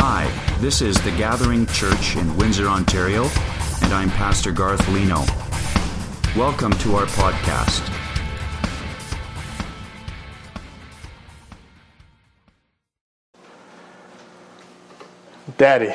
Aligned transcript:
Hi, 0.00 0.30
this 0.60 0.80
is 0.80 0.96
the 1.02 1.10
Gathering 1.10 1.66
Church 1.66 2.14
in 2.14 2.36
Windsor, 2.36 2.68
Ontario, 2.68 3.24
and 3.82 3.92
I'm 3.92 4.10
Pastor 4.10 4.52
Garth 4.52 4.88
Leno. 4.90 5.24
Welcome 6.40 6.70
to 6.74 6.94
our 6.94 7.06
podcast. 7.06 7.84
Daddy. 15.56 15.92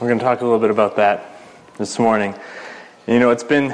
We're 0.00 0.08
going 0.08 0.18
to 0.18 0.24
talk 0.24 0.40
a 0.40 0.44
little 0.44 0.58
bit 0.58 0.70
about 0.72 0.96
that 0.96 1.24
this 1.78 2.00
morning. 2.00 2.34
You 3.06 3.20
know, 3.20 3.30
it's 3.30 3.44
been 3.44 3.68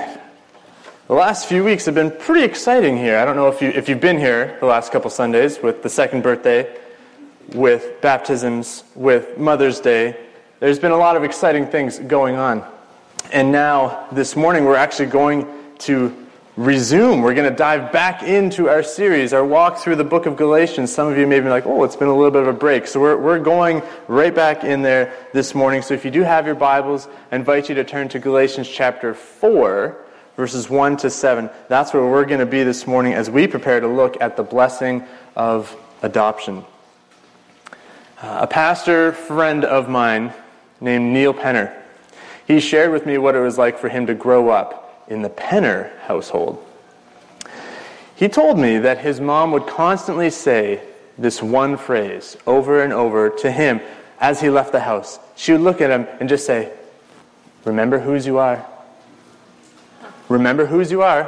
the 1.06 1.14
last 1.14 1.46
few 1.46 1.64
weeks 1.64 1.86
have 1.86 1.94
been 1.94 2.10
pretty 2.10 2.44
exciting 2.44 2.98
here. 2.98 3.16
I 3.16 3.24
don't 3.24 3.34
know 3.34 3.48
if 3.48 3.62
you 3.62 3.70
if 3.70 3.88
you've 3.88 3.98
been 3.98 4.18
here 4.18 4.58
the 4.60 4.66
last 4.66 4.92
couple 4.92 5.08
Sundays 5.08 5.62
with 5.62 5.82
the 5.82 5.88
second 5.88 6.22
birthday, 6.22 6.78
with 7.54 8.00
baptisms, 8.00 8.84
with 8.94 9.38
Mother's 9.38 9.80
Day. 9.80 10.16
There's 10.60 10.78
been 10.78 10.92
a 10.92 10.96
lot 10.96 11.16
of 11.16 11.24
exciting 11.24 11.66
things 11.66 11.98
going 11.98 12.36
on. 12.36 12.64
And 13.32 13.52
now 13.52 14.06
this 14.12 14.36
morning 14.36 14.64
we're 14.64 14.76
actually 14.76 15.06
going 15.06 15.46
to 15.80 16.14
resume. 16.56 17.22
We're 17.22 17.34
going 17.34 17.48
to 17.48 17.56
dive 17.56 17.92
back 17.92 18.24
into 18.24 18.68
our 18.68 18.82
series, 18.82 19.32
our 19.32 19.44
walk 19.44 19.78
through 19.78 19.94
the 19.96 20.04
book 20.04 20.26
of 20.26 20.36
Galatians. 20.36 20.92
Some 20.92 21.06
of 21.06 21.16
you 21.16 21.26
may 21.26 21.38
be 21.38 21.48
like, 21.48 21.66
oh, 21.66 21.84
it's 21.84 21.94
been 21.94 22.08
a 22.08 22.14
little 22.14 22.32
bit 22.32 22.42
of 22.42 22.48
a 22.48 22.52
break. 22.52 22.88
So 22.88 23.00
we're, 23.00 23.16
we're 23.16 23.38
going 23.38 23.80
right 24.08 24.34
back 24.34 24.64
in 24.64 24.82
there 24.82 25.14
this 25.32 25.54
morning. 25.54 25.82
So 25.82 25.94
if 25.94 26.04
you 26.04 26.10
do 26.10 26.22
have 26.22 26.46
your 26.46 26.56
Bibles, 26.56 27.06
I 27.30 27.36
invite 27.36 27.68
you 27.68 27.76
to 27.76 27.84
turn 27.84 28.08
to 28.08 28.18
Galatians 28.18 28.68
chapter 28.68 29.14
4, 29.14 29.96
verses 30.36 30.68
1 30.68 30.96
to 30.98 31.10
7. 31.10 31.48
That's 31.68 31.94
where 31.94 32.04
we're 32.04 32.24
going 32.24 32.40
to 32.40 32.46
be 32.46 32.64
this 32.64 32.88
morning 32.88 33.14
as 33.14 33.30
we 33.30 33.46
prepare 33.46 33.78
to 33.78 33.88
look 33.88 34.20
at 34.20 34.36
the 34.36 34.42
blessing 34.42 35.04
of 35.36 35.76
adoption. 36.02 36.64
Uh, 38.20 38.38
a 38.42 38.46
pastor 38.48 39.12
friend 39.12 39.64
of 39.64 39.88
mine 39.88 40.32
named 40.80 41.12
Neil 41.12 41.32
Penner, 41.32 41.72
he 42.48 42.58
shared 42.58 42.90
with 42.90 43.06
me 43.06 43.16
what 43.16 43.36
it 43.36 43.40
was 43.40 43.56
like 43.56 43.78
for 43.78 43.88
him 43.88 44.06
to 44.06 44.14
grow 44.14 44.48
up 44.48 45.04
in 45.06 45.22
the 45.22 45.30
Penner 45.30 45.96
household. 46.00 46.64
He 48.16 48.28
told 48.28 48.58
me 48.58 48.78
that 48.78 48.98
his 48.98 49.20
mom 49.20 49.52
would 49.52 49.68
constantly 49.68 50.30
say 50.30 50.82
this 51.16 51.40
one 51.40 51.76
phrase 51.76 52.36
over 52.44 52.82
and 52.82 52.92
over 52.92 53.30
to 53.30 53.52
him 53.52 53.80
as 54.18 54.40
he 54.40 54.50
left 54.50 54.72
the 54.72 54.80
house. 54.80 55.20
She 55.36 55.52
would 55.52 55.60
look 55.60 55.80
at 55.80 55.90
him 55.90 56.08
and 56.18 56.28
just 56.28 56.44
say, 56.44 56.72
Remember 57.64 58.00
whose 58.00 58.26
you 58.26 58.38
are. 58.38 58.66
Remember 60.28 60.66
whose 60.66 60.90
you 60.90 61.02
are. 61.02 61.24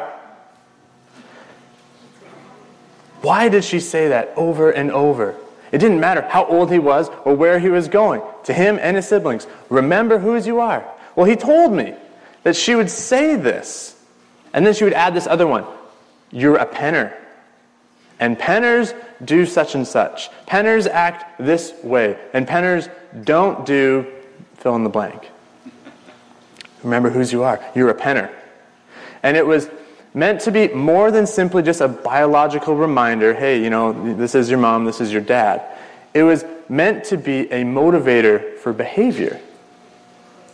Why 3.23 3.49
did 3.49 3.63
she 3.63 3.79
say 3.79 4.09
that 4.09 4.33
over 4.37 4.71
and 4.71 4.91
over? 4.91 5.37
It 5.73 5.79
didn't 5.79 6.01
matter 6.01 6.23
how 6.23 6.47
old 6.47 6.73
he 6.73 6.79
was 6.79 7.09
or 7.25 7.35
where 7.35 7.59
he 7.59 7.69
was 7.69 7.89
going. 7.89 8.23
To 8.45 8.53
him 8.53 8.79
and 8.81 8.97
his 8.97 9.09
siblings, 9.09 9.47
remember 9.69 10.19
whose 10.19 10.47
you 10.47 10.61
are. 10.61 10.85
Well, 11.15 11.27
he 11.27 11.37
told 11.37 11.73
me 11.73 11.95
that 12.43 12.57
she 12.57 12.75
would 12.75 12.91
say 12.91 13.37
this. 13.37 13.97
And 14.53 14.67
then 14.67 14.75
she 14.75 14.85
would 14.85 14.93
add 14.95 15.15
this 15.15 15.27
other 15.27 15.47
one 15.47 15.65
You're 16.31 16.57
a 16.57 16.67
penner. 16.67 17.15
And 18.19 18.39
penners 18.39 18.95
do 19.25 19.47
such 19.47 19.75
and 19.75 19.87
such. 19.87 20.29
Penners 20.47 20.87
act 20.87 21.39
this 21.39 21.73
way. 21.83 22.19
And 22.35 22.47
penners 22.47 22.91
don't 23.25 23.65
do 23.65 24.07
fill 24.57 24.77
in 24.77 24.85
the 24.85 24.91
blank. 24.91 25.31
Remember 26.83 27.11
whose 27.11 27.33
you 27.33 27.43
are. 27.45 27.65
You're 27.75 27.91
a 27.91 27.95
penner. 27.95 28.31
And 29.23 29.37
it 29.37 29.47
was 29.47 29.69
meant 30.13 30.41
to 30.43 30.51
be 30.51 30.69
more 30.69 31.11
than 31.11 31.27
simply 31.27 31.63
just 31.63 31.81
a 31.81 31.89
biological 31.89 32.75
reminder 32.75 33.35
hey, 33.35 33.63
you 33.63 33.71
know, 33.71 34.15
this 34.15 34.35
is 34.35 34.51
your 34.51 34.59
mom, 34.59 34.85
this 34.85 35.01
is 35.01 35.13
your 35.13 35.23
dad. 35.23 35.63
It 36.13 36.25
was 36.25 36.45
meant 36.69 37.05
to 37.05 37.17
be 37.17 37.51
a 37.53 37.63
motivator 37.63 38.57
for 38.59 38.73
behavior 38.73 39.41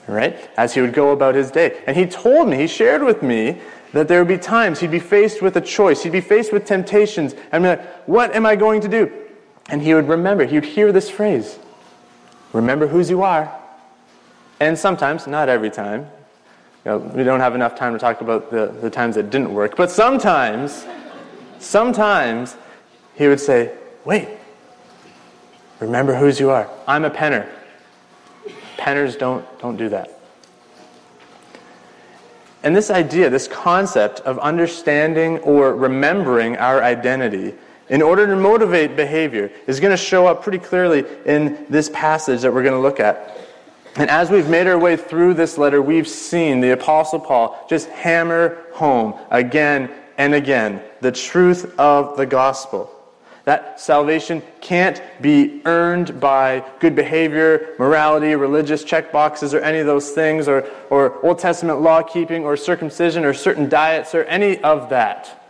right? 0.07 0.39
As 0.57 0.75
he 0.75 0.81
would 0.81 0.93
go 0.93 1.11
about 1.11 1.35
his 1.35 1.51
day. 1.51 1.83
And 1.87 1.97
he 1.97 2.07
told 2.07 2.49
me, 2.49 2.57
he 2.57 2.67
shared 2.67 3.03
with 3.03 3.23
me 3.23 3.61
that 3.93 4.09
there 4.09 4.19
would 4.21 4.29
be 4.29 4.39
times 4.39 4.81
he'd 4.81 4.91
be 4.91 4.99
faced 4.99 5.43
with 5.43 5.57
a 5.57 5.61
choice, 5.61 6.03
he'd 6.03 6.13
be 6.13 6.21
faced 6.21 6.53
with 6.53 6.65
temptations, 6.65 7.35
and 7.53 7.63
be 7.63 7.71
like, 7.71 7.85
what 8.07 8.35
am 8.35 8.47
I 8.47 8.57
going 8.57 8.81
to 8.83 8.89
do? 8.89 9.13
And 9.69 9.83
he 9.83 9.95
would 9.95 10.09
remember, 10.09 10.45
he 10.45 10.57
would 10.57 10.65
hear 10.65 10.93
this 10.93 11.11
phrase 11.11 11.59
remember 12.53 12.87
whose 12.87 13.11
you 13.11 13.23
are. 13.23 13.55
And 14.61 14.79
sometimes, 14.79 15.27
not 15.27 15.51
every 15.51 15.71
time, 15.71 16.09
you 16.87 16.93
know, 16.93 16.99
we 16.99 17.25
don't 17.25 17.41
have 17.41 17.57
enough 17.57 17.75
time 17.75 17.95
to 17.95 17.99
talk 17.99 18.21
about 18.21 18.49
the, 18.49 18.69
the 18.81 18.89
times 18.89 19.17
that 19.17 19.29
didn't 19.29 19.53
work, 19.53 19.75
but 19.75 19.91
sometimes, 19.91 20.87
sometimes 21.59 22.57
he 23.17 23.27
would 23.27 23.41
say, 23.41 23.77
wait, 24.05 24.29
remember 25.81 26.15
whose 26.15 26.39
you 26.39 26.51
are. 26.51 26.71
I'm 26.87 27.05
a 27.05 27.11
penner. 27.11 27.49
Penners 28.77 29.19
don't, 29.19 29.45
don't 29.59 29.77
do 29.77 29.89
that. 29.89 30.17
And 32.63 32.77
this 32.77 32.89
idea, 32.89 33.31
this 33.31 33.49
concept 33.49 34.21
of 34.21 34.39
understanding 34.39 35.39
or 35.39 35.75
remembering 35.75 36.57
our 36.57 36.85
identity 36.85 37.55
in 37.89 38.01
order 38.01 38.29
to 38.29 38.37
motivate 38.37 38.95
behavior 38.95 39.51
is 39.67 39.81
going 39.81 39.91
to 39.91 39.97
show 39.97 40.29
up 40.29 40.41
pretty 40.41 40.61
clearly 40.61 41.05
in 41.25 41.67
this 41.69 41.91
passage 41.93 42.43
that 42.43 42.55
we're 42.55 42.63
going 42.63 42.75
to 42.75 42.81
look 42.81 43.01
at. 43.01 43.37
And 43.99 44.11
as 44.11 44.31
we've 44.31 44.49
made 44.49 44.67
our 44.67 44.79
way 44.79 44.97
through 44.97 45.35
this 45.35 45.57
letter, 45.57 45.81
we've 45.81 46.09
seen 46.09 46.61
the 46.61 46.73
Apostle 46.73 47.19
Paul 47.19 47.65
just 47.69 47.89
hammer 47.89 48.59
home 48.73 49.15
again 49.31 49.91
and 50.19 50.35
again 50.35 50.83
the 51.01 51.13
truth 51.13 51.79
of 51.79 52.17
the 52.17 52.27
gospel. 52.27 52.93
That 53.45 53.81
salvation 53.81 54.43
can't 54.61 55.01
be 55.23 55.63
earned 55.65 56.19
by 56.21 56.65
good 56.81 56.97
behavior, 56.97 57.75
morality, 57.79 58.35
religious 58.35 58.85
checkboxes, 58.85 59.55
or 59.55 59.61
any 59.61 59.79
of 59.79 59.87
those 59.87 60.11
things, 60.11 60.49
or, 60.49 60.69
or 60.91 61.25
Old 61.25 61.39
Testament 61.39 61.81
law 61.81 62.03
keeping, 62.03 62.45
or 62.45 62.57
circumcision, 62.57 63.25
or 63.25 63.33
certain 63.33 63.69
diets, 63.69 64.17
or 64.17 64.25
any 64.25 64.59
of 64.59 64.91
that. 64.91 65.47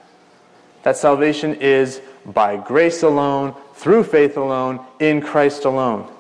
That 0.83 0.99
salvation 0.99 1.55
is 1.55 2.03
by 2.27 2.59
grace 2.59 3.03
alone, 3.03 3.55
through 3.75 4.05
faith 4.05 4.37
alone, 4.37 4.85
in 5.01 5.23
Christ 5.23 5.65
alone. 5.65 6.12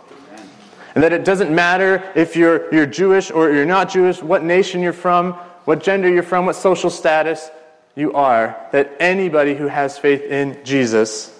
And 0.96 1.04
that 1.04 1.12
it 1.12 1.26
doesn't 1.26 1.54
matter 1.54 2.10
if 2.14 2.36
you're, 2.36 2.72
you're 2.74 2.86
Jewish 2.86 3.30
or 3.30 3.52
you're 3.52 3.66
not 3.66 3.90
Jewish, 3.90 4.22
what 4.22 4.42
nation 4.42 4.80
you're 4.80 4.94
from, 4.94 5.34
what 5.66 5.82
gender 5.82 6.08
you're 6.08 6.22
from, 6.22 6.46
what 6.46 6.56
social 6.56 6.88
status 6.88 7.50
you 7.94 8.14
are, 8.14 8.56
that 8.72 8.90
anybody 8.98 9.54
who 9.54 9.66
has 9.66 9.98
faith 9.98 10.22
in 10.22 10.58
Jesus 10.64 11.38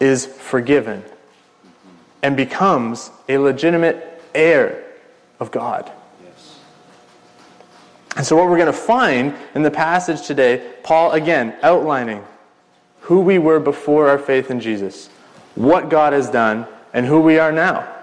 is 0.00 0.26
forgiven 0.26 1.04
and 2.24 2.36
becomes 2.36 3.12
a 3.28 3.38
legitimate 3.38 4.20
heir 4.34 4.84
of 5.38 5.52
God. 5.52 5.92
And 8.16 8.26
so, 8.26 8.34
what 8.34 8.48
we're 8.48 8.58
going 8.58 8.66
to 8.66 8.72
find 8.72 9.32
in 9.54 9.62
the 9.62 9.70
passage 9.70 10.26
today, 10.26 10.72
Paul 10.82 11.12
again 11.12 11.56
outlining 11.62 12.24
who 13.02 13.20
we 13.20 13.38
were 13.38 13.60
before 13.60 14.08
our 14.08 14.18
faith 14.18 14.50
in 14.50 14.58
Jesus, 14.58 15.08
what 15.54 15.88
God 15.88 16.12
has 16.12 16.28
done, 16.30 16.66
and 16.92 17.06
who 17.06 17.20
we 17.20 17.38
are 17.38 17.52
now. 17.52 17.93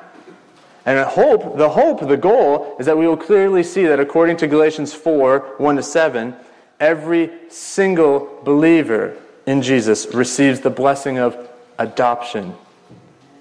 And 0.85 0.99
hope, 1.07 1.57
the 1.57 1.69
hope, 1.69 2.07
the 2.07 2.17
goal 2.17 2.75
is 2.79 2.87
that 2.87 2.97
we 2.97 3.07
will 3.07 3.17
clearly 3.17 3.63
see 3.63 3.85
that 3.85 3.99
according 3.99 4.37
to 4.37 4.47
Galatians 4.47 4.93
4 4.93 5.55
1 5.57 5.75
to 5.75 5.83
7, 5.83 6.35
every 6.79 7.31
single 7.49 8.41
believer 8.43 9.15
in 9.45 9.61
Jesus 9.61 10.13
receives 10.13 10.59
the 10.59 10.69
blessing 10.69 11.19
of 11.19 11.49
adoption 11.77 12.55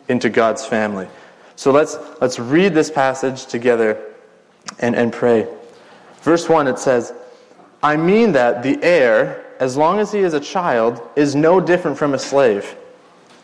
into 0.08 0.28
God's 0.28 0.66
family. 0.66 1.08
So 1.56 1.70
let's, 1.70 1.96
let's 2.20 2.38
read 2.38 2.74
this 2.74 2.90
passage 2.90 3.46
together 3.46 3.98
and, 4.78 4.94
and 4.94 5.12
pray. 5.12 5.46
Verse 6.22 6.48
1, 6.48 6.68
it 6.68 6.78
says, 6.78 7.12
I 7.82 7.96
mean 7.96 8.32
that 8.32 8.62
the 8.62 8.82
heir, 8.82 9.44
as 9.58 9.76
long 9.76 9.98
as 9.98 10.12
he 10.12 10.20
is 10.20 10.34
a 10.34 10.40
child, 10.40 11.00
is 11.16 11.34
no 11.34 11.60
different 11.60 11.96
from 11.96 12.12
a 12.12 12.18
slave, 12.18 12.76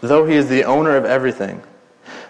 though 0.01 0.27
he 0.27 0.35
is 0.35 0.49
the 0.49 0.65
owner 0.65 0.97
of 0.97 1.05
everything. 1.05 1.63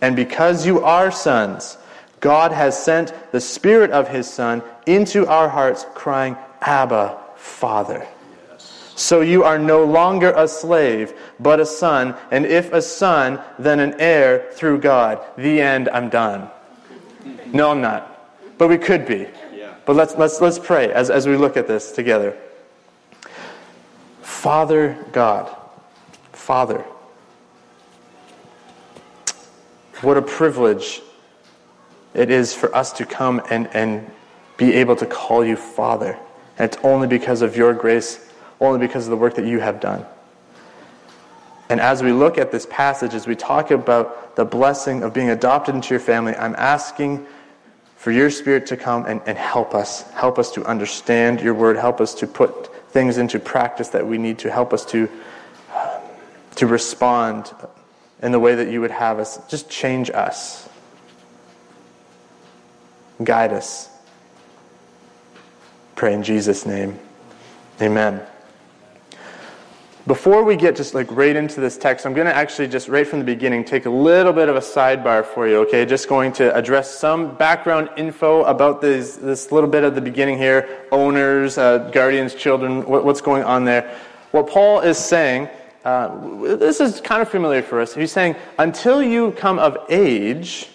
And 0.00 0.14
because 0.14 0.66
you 0.66 0.84
are 0.84 1.10
sons, 1.10 1.78
God 2.20 2.52
has 2.52 2.80
sent 2.82 3.12
the 3.32 3.40
Spirit 3.40 3.90
of 3.90 4.08
his 4.08 4.28
Son 4.28 4.62
into 4.86 5.26
our 5.26 5.48
hearts, 5.48 5.86
crying, 5.94 6.36
Abba, 6.60 7.18
Father. 7.36 8.06
So 8.98 9.20
you 9.20 9.44
are 9.44 9.60
no 9.60 9.84
longer 9.84 10.32
a 10.36 10.48
slave, 10.48 11.14
but 11.38 11.60
a 11.60 11.66
son. 11.66 12.16
And 12.32 12.44
if 12.44 12.72
a 12.72 12.82
son, 12.82 13.40
then 13.56 13.78
an 13.78 13.94
heir 14.00 14.48
through 14.50 14.80
God. 14.80 15.24
The 15.36 15.60
end, 15.60 15.88
I'm 15.90 16.08
done. 16.08 16.50
No, 17.52 17.70
I'm 17.70 17.80
not. 17.80 18.58
But 18.58 18.66
we 18.66 18.76
could 18.76 19.06
be. 19.06 19.28
Yeah. 19.54 19.74
But 19.86 19.94
let's, 19.94 20.16
let's, 20.16 20.40
let's 20.40 20.58
pray 20.58 20.92
as, 20.92 21.10
as 21.10 21.28
we 21.28 21.36
look 21.36 21.56
at 21.56 21.68
this 21.68 21.92
together. 21.92 22.36
Father 24.20 24.98
God, 25.12 25.54
Father, 26.32 26.84
what 30.02 30.16
a 30.16 30.22
privilege 30.22 31.02
it 32.14 32.30
is 32.30 32.54
for 32.54 32.74
us 32.74 32.92
to 32.94 33.06
come 33.06 33.42
and, 33.50 33.68
and 33.74 34.10
be 34.56 34.74
able 34.74 34.96
to 34.96 35.06
call 35.06 35.44
you 35.44 35.56
Father. 35.56 36.18
And 36.58 36.72
it's 36.72 36.82
only 36.84 37.06
because 37.06 37.42
of 37.42 37.56
your 37.56 37.74
grace, 37.74 38.28
only 38.60 38.78
because 38.78 39.06
of 39.06 39.10
the 39.10 39.16
work 39.16 39.34
that 39.34 39.46
you 39.46 39.60
have 39.60 39.80
done. 39.80 40.04
And 41.68 41.80
as 41.80 42.02
we 42.02 42.12
look 42.12 42.38
at 42.38 42.50
this 42.50 42.66
passage, 42.70 43.14
as 43.14 43.26
we 43.26 43.36
talk 43.36 43.70
about 43.70 44.36
the 44.36 44.44
blessing 44.44 45.02
of 45.02 45.12
being 45.12 45.30
adopted 45.30 45.74
into 45.74 45.90
your 45.90 46.00
family, 46.00 46.34
I'm 46.34 46.54
asking 46.56 47.26
for 47.96 48.10
your 48.10 48.30
spirit 48.30 48.66
to 48.66 48.76
come 48.76 49.04
and, 49.06 49.20
and 49.26 49.36
help 49.36 49.74
us. 49.74 50.02
Help 50.12 50.38
us 50.38 50.50
to 50.52 50.64
understand 50.64 51.40
your 51.40 51.54
word. 51.54 51.76
Help 51.76 52.00
us 52.00 52.14
to 52.14 52.26
put 52.26 52.90
things 52.90 53.18
into 53.18 53.38
practice 53.38 53.88
that 53.88 54.06
we 54.06 54.16
need 54.16 54.38
to. 54.38 54.50
Help 54.50 54.72
us 54.72 54.84
to, 54.86 55.08
to 56.54 56.66
respond 56.66 57.52
in 58.22 58.32
the 58.32 58.40
way 58.40 58.54
that 58.54 58.70
you 58.70 58.80
would 58.80 58.90
have 58.90 59.18
us. 59.18 59.38
Just 59.48 59.70
change 59.70 60.10
us. 60.10 60.68
Guide 63.22 63.52
us. 63.52 63.88
Pray 65.96 66.14
in 66.14 66.22
Jesus' 66.22 66.64
name. 66.64 66.98
Amen. 67.80 68.20
Before 70.06 70.42
we 70.42 70.56
get 70.56 70.74
just 70.74 70.94
like 70.94 71.06
right 71.10 71.36
into 71.36 71.60
this 71.60 71.76
text, 71.76 72.06
I'm 72.06 72.14
going 72.14 72.26
to 72.26 72.34
actually 72.34 72.68
just 72.68 72.88
right 72.88 73.06
from 73.06 73.18
the 73.18 73.26
beginning 73.26 73.62
take 73.62 73.84
a 73.84 73.90
little 73.90 74.32
bit 74.32 74.48
of 74.48 74.56
a 74.56 74.60
sidebar 74.60 75.22
for 75.22 75.46
you, 75.46 75.56
okay? 75.58 75.84
Just 75.84 76.08
going 76.08 76.32
to 76.34 76.54
address 76.56 76.90
some 76.90 77.36
background 77.36 77.90
info 77.98 78.42
about 78.44 78.80
this, 78.80 79.16
this 79.16 79.52
little 79.52 79.68
bit 79.68 79.84
at 79.84 79.94
the 79.94 80.00
beginning 80.00 80.38
here 80.38 80.86
owners, 80.90 81.58
uh, 81.58 81.90
guardians, 81.92 82.34
children, 82.34 82.86
what, 82.86 83.04
what's 83.04 83.20
going 83.20 83.44
on 83.44 83.66
there. 83.66 83.94
What 84.30 84.48
Paul 84.48 84.80
is 84.80 84.96
saying, 84.96 85.50
uh, 85.88 86.56
this 86.56 86.80
is 86.80 87.00
kind 87.00 87.22
of 87.22 87.28
familiar 87.28 87.62
for 87.62 87.80
us. 87.80 87.94
He's 87.94 88.12
saying, 88.12 88.36
until 88.58 89.02
you 89.02 89.32
come 89.32 89.58
of 89.58 89.78
age, 89.88 90.68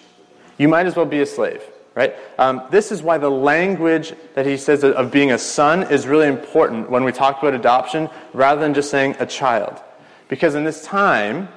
you 0.58 0.68
might 0.68 0.86
as 0.86 0.96
well 0.96 1.06
be 1.06 1.20
a 1.20 1.26
slave 1.26 1.62
right? 1.94 2.14
Um, 2.38 2.62
this 2.70 2.90
is 2.90 3.02
why 3.02 3.18
the 3.18 3.30
language 3.30 4.14
that 4.34 4.46
he 4.46 4.56
says 4.56 4.82
of 4.82 5.10
being 5.12 5.32
a 5.32 5.38
son 5.38 5.84
is 5.84 6.06
really 6.06 6.26
important 6.26 6.90
when 6.90 7.04
we 7.04 7.12
talk 7.12 7.40
about 7.40 7.54
adoption 7.54 8.10
rather 8.32 8.60
than 8.60 8.74
just 8.74 8.90
saying 8.90 9.16
a 9.20 9.26
child. 9.26 9.80
Because 10.28 10.54
in 10.54 10.64
this 10.64 10.84
time, 10.84 11.48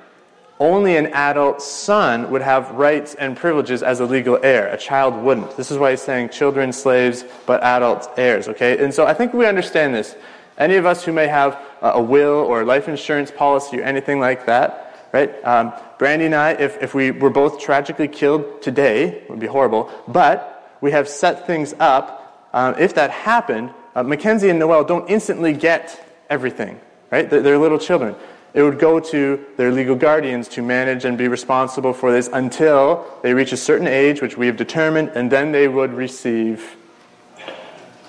only 0.59 0.97
an 0.97 1.07
adult 1.07 1.61
son 1.61 2.29
would 2.31 2.41
have 2.41 2.71
rights 2.71 3.15
and 3.15 3.37
privileges 3.37 3.83
as 3.83 3.99
a 3.99 4.05
legal 4.05 4.39
heir. 4.43 4.67
A 4.67 4.77
child 4.77 5.15
wouldn't. 5.15 5.55
This 5.55 5.71
is 5.71 5.77
why 5.77 5.91
he's 5.91 6.01
saying 6.01 6.29
children, 6.29 6.73
slaves, 6.73 7.25
but 7.45 7.61
adult 7.63 8.09
heirs, 8.17 8.47
okay? 8.47 8.83
And 8.83 8.93
so 8.93 9.05
I 9.05 9.13
think 9.13 9.33
we 9.33 9.45
understand 9.45 9.93
this. 9.93 10.15
Any 10.57 10.75
of 10.75 10.85
us 10.85 11.03
who 11.03 11.11
may 11.11 11.27
have 11.27 11.61
a 11.81 12.01
will 12.01 12.39
or 12.39 12.61
a 12.61 12.65
life 12.65 12.87
insurance 12.87 13.31
policy 13.31 13.79
or 13.79 13.83
anything 13.83 14.19
like 14.19 14.45
that, 14.47 15.09
right? 15.13 15.43
Um, 15.45 15.73
Brandy 15.99 16.25
and 16.25 16.35
I, 16.35 16.51
if, 16.51 16.81
if 16.81 16.93
we 16.93 17.11
were 17.11 17.29
both 17.29 17.59
tragically 17.59 18.07
killed 18.07 18.61
today, 18.61 19.09
it 19.09 19.29
would 19.29 19.39
be 19.39 19.47
horrible, 19.47 19.91
but 20.07 20.77
we 20.81 20.91
have 20.91 21.07
set 21.07 21.47
things 21.47 21.73
up. 21.79 22.49
Um, 22.53 22.75
if 22.79 22.95
that 22.95 23.11
happened, 23.11 23.71
uh, 23.95 24.03
Mackenzie 24.03 24.49
and 24.49 24.59
Noel 24.59 24.83
don't 24.83 25.09
instantly 25.09 25.53
get 25.53 26.03
everything, 26.29 26.79
right? 27.11 27.29
They're, 27.29 27.41
they're 27.41 27.57
little 27.57 27.79
children. 27.79 28.15
It 28.53 28.63
would 28.63 28.79
go 28.79 28.99
to 28.99 29.45
their 29.57 29.71
legal 29.71 29.95
guardians 29.95 30.47
to 30.49 30.63
manage 30.63 31.05
and 31.05 31.17
be 31.17 31.27
responsible 31.27 31.93
for 31.93 32.11
this 32.11 32.29
until 32.33 33.05
they 33.21 33.33
reach 33.33 33.51
a 33.51 33.57
certain 33.57 33.87
age, 33.87 34.21
which 34.21 34.37
we 34.37 34.47
have 34.47 34.57
determined, 34.57 35.09
and 35.09 35.31
then 35.31 35.51
they 35.51 35.67
would 35.67 35.93
receive 35.93 36.75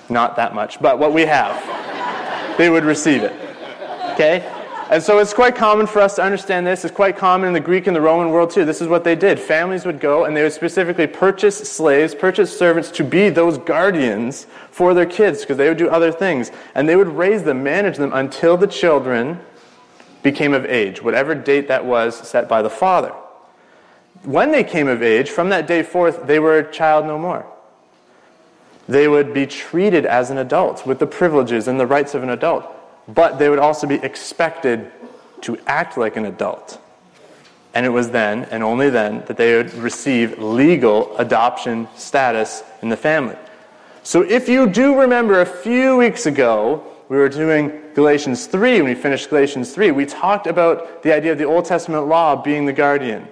not 0.09 0.37
that 0.37 0.55
much, 0.55 0.81
but 0.81 0.97
what 0.97 1.13
we 1.13 1.21
have. 1.23 1.88
They 2.59 2.69
would 2.69 2.83
receive 2.83 3.23
it. 3.23 3.31
Okay? 4.11 4.45
And 4.91 5.01
so 5.01 5.19
it's 5.19 5.33
quite 5.33 5.55
common 5.55 5.87
for 5.87 6.01
us 6.01 6.15
to 6.17 6.23
understand 6.23 6.67
this. 6.67 6.83
It's 6.83 6.93
quite 6.93 7.15
common 7.15 7.47
in 7.47 7.53
the 7.53 7.59
Greek 7.61 7.87
and 7.87 7.95
the 7.95 8.01
Roman 8.01 8.31
world 8.31 8.49
too. 8.49 8.65
This 8.65 8.81
is 8.81 8.89
what 8.89 9.05
they 9.05 9.15
did. 9.15 9.39
Families 9.39 9.85
would 9.85 10.01
go 10.01 10.25
and 10.25 10.35
they 10.35 10.43
would 10.43 10.51
specifically 10.51 11.07
purchase 11.07 11.57
slaves, 11.71 12.13
purchase 12.13 12.55
servants 12.55 12.91
to 12.91 13.05
be 13.05 13.29
those 13.29 13.57
guardians 13.59 14.45
for 14.71 14.93
their 14.93 15.05
kids 15.05 15.39
because 15.39 15.55
they 15.55 15.69
would 15.69 15.77
do 15.77 15.87
other 15.87 16.11
things. 16.11 16.51
And 16.75 16.89
they 16.89 16.97
would 16.97 17.07
raise 17.07 17.43
them, 17.43 17.63
manage 17.63 17.95
them 17.95 18.11
until 18.11 18.57
the 18.57 18.67
children 18.67 19.39
became 20.21 20.53
of 20.53 20.65
age, 20.65 21.01
whatever 21.01 21.33
date 21.33 21.69
that 21.69 21.85
was 21.85 22.27
set 22.27 22.49
by 22.49 22.61
the 22.61 22.69
father. 22.69 23.13
When 24.23 24.51
they 24.51 24.65
came 24.65 24.89
of 24.89 25.01
age, 25.01 25.29
from 25.29 25.47
that 25.47 25.65
day 25.65 25.81
forth, 25.81 26.27
they 26.27 26.39
were 26.39 26.57
a 26.57 26.71
child 26.73 27.05
no 27.05 27.17
more. 27.17 27.45
They 28.89 29.07
would 29.07 29.33
be 29.33 29.45
treated 29.45 30.05
as 30.05 30.29
an 30.31 30.37
adult 30.37 30.85
with 30.85 30.99
the 30.99 31.07
privileges 31.07 31.67
and 31.67 31.79
the 31.79 31.87
rights 31.87 32.13
of 32.15 32.23
an 32.23 32.29
adult 32.29 32.65
but 33.13 33.39
they 33.39 33.49
would 33.49 33.59
also 33.59 33.87
be 33.87 33.95
expected 33.95 34.91
to 35.41 35.57
act 35.65 35.97
like 35.97 36.15
an 36.15 36.25
adult. 36.25 36.79
And 37.73 37.85
it 37.85 37.89
was 37.89 38.09
then, 38.11 38.45
and 38.45 38.63
only 38.63 38.89
then, 38.89 39.23
that 39.27 39.37
they 39.37 39.55
would 39.55 39.73
receive 39.75 40.39
legal 40.39 41.15
adoption 41.17 41.87
status 41.95 42.63
in 42.81 42.89
the 42.89 42.97
family. 42.97 43.35
So 44.03 44.21
if 44.21 44.49
you 44.49 44.67
do 44.67 44.99
remember 44.99 45.41
a 45.41 45.45
few 45.45 45.97
weeks 45.97 46.25
ago, 46.25 46.83
we 47.09 47.17
were 47.17 47.29
doing 47.29 47.81
Galatians 47.95 48.45
3, 48.45 48.81
when 48.81 48.85
we 48.85 48.95
finished 48.95 49.29
Galatians 49.29 49.73
3, 49.73 49.91
we 49.91 50.05
talked 50.05 50.47
about 50.47 51.03
the 51.03 51.13
idea 51.13 51.31
of 51.31 51.37
the 51.37 51.43
Old 51.45 51.65
Testament 51.65 52.07
law 52.07 52.35
being 52.35 52.65
the 52.65 52.73
guardian. 52.73 53.27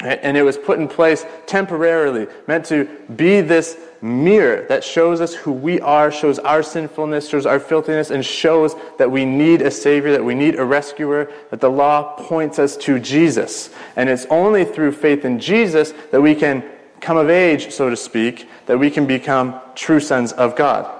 And 0.00 0.36
it 0.36 0.42
was 0.42 0.56
put 0.56 0.78
in 0.78 0.86
place 0.86 1.26
temporarily, 1.46 2.28
meant 2.46 2.66
to 2.66 2.84
be 3.16 3.40
this 3.40 3.76
mirror 4.00 4.64
that 4.68 4.84
shows 4.84 5.20
us 5.20 5.34
who 5.34 5.50
we 5.50 5.80
are, 5.80 6.12
shows 6.12 6.38
our 6.38 6.62
sinfulness, 6.62 7.28
shows 7.28 7.46
our 7.46 7.58
filthiness, 7.58 8.10
and 8.10 8.24
shows 8.24 8.76
that 8.98 9.10
we 9.10 9.24
need 9.24 9.60
a 9.60 9.72
Savior, 9.72 10.12
that 10.12 10.24
we 10.24 10.36
need 10.36 10.54
a 10.54 10.64
rescuer, 10.64 11.30
that 11.50 11.60
the 11.60 11.70
law 11.70 12.14
points 12.16 12.60
us 12.60 12.76
to 12.76 13.00
Jesus. 13.00 13.70
And 13.96 14.08
it's 14.08 14.24
only 14.26 14.64
through 14.64 14.92
faith 14.92 15.24
in 15.24 15.40
Jesus 15.40 15.92
that 16.12 16.20
we 16.20 16.36
can 16.36 16.62
come 17.00 17.16
of 17.16 17.28
age, 17.28 17.72
so 17.72 17.90
to 17.90 17.96
speak, 17.96 18.48
that 18.66 18.78
we 18.78 18.90
can 18.90 19.06
become 19.06 19.60
true 19.74 20.00
sons 20.00 20.32
of 20.32 20.54
God. 20.54 20.94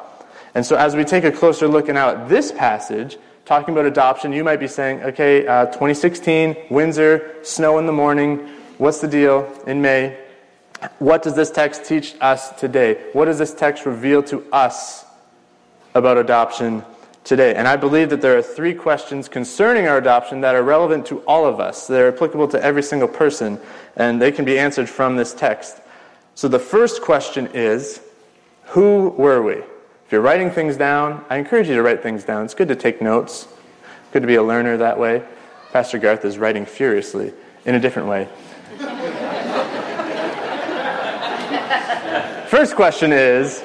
And 0.55 0.67
so 0.67 0.75
as 0.75 0.97
we 0.97 1.05
take 1.05 1.23
a 1.23 1.31
closer 1.31 1.69
look 1.69 1.87
now 1.87 2.11
at 2.11 2.29
this 2.29 2.50
passage, 2.50 3.17
talking 3.45 3.75
about 3.75 3.87
adoption, 3.87 4.33
you 4.33 4.43
might 4.43 4.59
be 4.59 4.69
saying, 4.69 5.03
okay, 5.03 5.47
uh, 5.47 5.67
2016, 5.67 6.56
Windsor, 6.69 7.37
snow 7.43 7.79
in 7.79 7.87
the 7.87 7.93
morning, 7.93 8.49
what's 8.78 9.00
the 9.00 9.08
deal 9.08 9.52
in 9.66 9.82
May? 9.82 10.16
What 11.00 11.22
does 11.22 11.34
this 11.34 11.50
text 11.50 11.84
teach 11.84 12.14
us 12.20 12.50
today? 12.52 13.04
What 13.12 13.26
does 13.26 13.38
this 13.38 13.52
text 13.52 13.85
reveal 13.85 14.23
to 14.25 14.44
us 14.52 15.04
about 15.94 16.16
adoption 16.16 16.85
today? 17.25 17.54
And 17.54 17.66
I 17.66 17.76
believe 17.76 18.11
that 18.11 18.23
there 18.23 18.38
are 18.38 18.42
three 18.42 18.75
questions 18.75 19.28
concerning 19.28 19.88
our 19.88 19.99
adoption 19.99 20.40
that 20.42 20.54
are 20.54 20.62
relevant 20.62 21.04
to 21.06 21.18
all 21.20 21.44
of 21.47 21.58
us. 21.58 21.88
They're 21.88 22.12
applicable 22.12 22.49
to 22.49 22.62
every 22.62 22.82
single 22.82 23.08
person, 23.08 23.61
and 23.97 24.23
they 24.23 24.30
can 24.30 24.44
be 24.44 24.58
answered 24.58 24.88
from 24.88 25.16
this 25.16 25.35
text. 25.35 25.80
So 26.37 26.47
the 26.47 26.61
first 26.61 27.02
question 27.02 27.49
is 27.49 28.00
Who 28.66 29.08
were 29.11 29.42
we? 29.42 29.54
If 29.54 30.12
you're 30.12 30.20
writing 30.20 30.50
things 30.50 30.76
down, 30.76 31.25
I 31.28 31.37
encourage 31.37 31.68
you 31.68 31.75
to 31.75 31.82
write 31.82 32.02
things 32.02 32.25
down. 32.25 32.44
It's 32.44 32.54
good 32.54 32.68
to 32.68 32.76
take 32.76 33.02
notes, 33.02 33.49
good 34.12 34.23
to 34.23 34.28
be 34.28 34.37
a 34.37 34.42
learner 34.42 34.76
that 34.76 34.99
way. 34.99 35.23
Pastor 35.73 35.99
Garth 35.99 36.25
is 36.25 36.38
writing 36.38 36.64
furiously 36.64 37.35
in 37.66 37.75
a 37.75 37.80
different 37.80 38.08
way. 38.08 38.28
First 42.49 42.76
question 42.76 43.12
is 43.12 43.62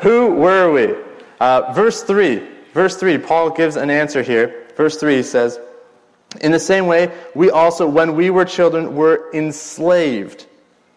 Who 0.00 0.30
were 0.30 0.70
we? 0.70 0.94
Uh, 1.40 1.72
verse 1.72 2.04
3. 2.04 2.40
Verse 2.72 2.96
3, 2.96 3.18
Paul 3.18 3.50
gives 3.50 3.74
an 3.74 3.90
answer 3.90 4.22
here. 4.22 4.66
Verse 4.76 4.96
3 5.00 5.24
says, 5.24 5.58
In 6.40 6.52
the 6.52 6.60
same 6.60 6.86
way, 6.86 7.10
we 7.34 7.50
also, 7.50 7.88
when 7.88 8.14
we 8.14 8.30
were 8.30 8.44
children, 8.44 8.94
were 8.94 9.28
enslaved 9.32 10.46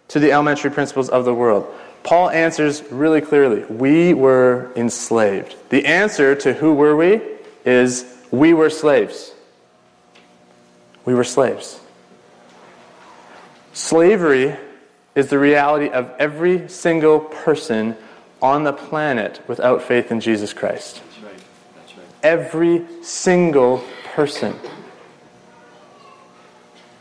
to 0.10 0.20
the 0.20 0.32
elementary 0.32 0.70
principles 0.70 1.10
of 1.10 1.26
the 1.26 1.34
world. 1.34 1.74
Paul 2.04 2.30
answers 2.30 2.84
really 2.92 3.22
clearly 3.22 3.64
we 3.66 4.14
were 4.14 4.72
enslaved. 4.76 5.56
The 5.70 5.88
answer 5.88 6.36
to 6.36 6.54
who 6.54 6.76
were 6.76 6.96
we 6.96 7.22
is 7.66 8.06
we 8.30 8.54
were 8.54 8.70
slaves. 8.70 9.34
We 11.06 11.16
were 11.16 11.24
slaves. 11.24 11.80
Slavery 13.74 14.56
is 15.16 15.28
the 15.30 15.40
reality 15.40 15.90
of 15.90 16.12
every 16.20 16.68
single 16.70 17.20
person 17.20 17.96
on 18.42 18.64
the 18.64 18.74
planet 18.74 19.42
without 19.48 19.82
faith 19.82 20.12
in 20.12 20.20
Jesus 20.20 20.54
Christ. 20.54 21.02
That's 21.04 21.24
right. 21.24 21.44
That's 21.76 21.98
right. 21.98 22.06
Every 22.24 22.86
single 23.04 23.84
person. 24.16 24.56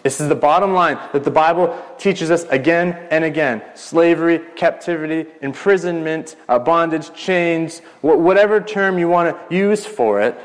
This 0.03 0.21
is 0.21 0.29
the 0.29 0.35
bottom 0.35 0.73
line 0.73 0.99
that 1.13 1.25
the 1.25 1.31
Bible 1.31 1.79
teaches 1.99 2.31
us 2.31 2.45
again 2.45 2.95
and 3.11 3.25
again. 3.25 3.63
Slavery, 3.75 4.41
captivity, 4.57 5.27
imprisonment, 5.43 6.37
uh, 6.49 6.59
bondage, 6.59 7.13
chains, 7.13 7.81
whatever 8.01 8.61
term 8.61 8.99
you 8.99 9.09
want 9.09 9.37
to 9.37 9.55
use 9.55 9.85
for 9.85 10.21
it, 10.23 10.39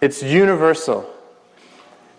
it's 0.00 0.22
universal. 0.22 1.08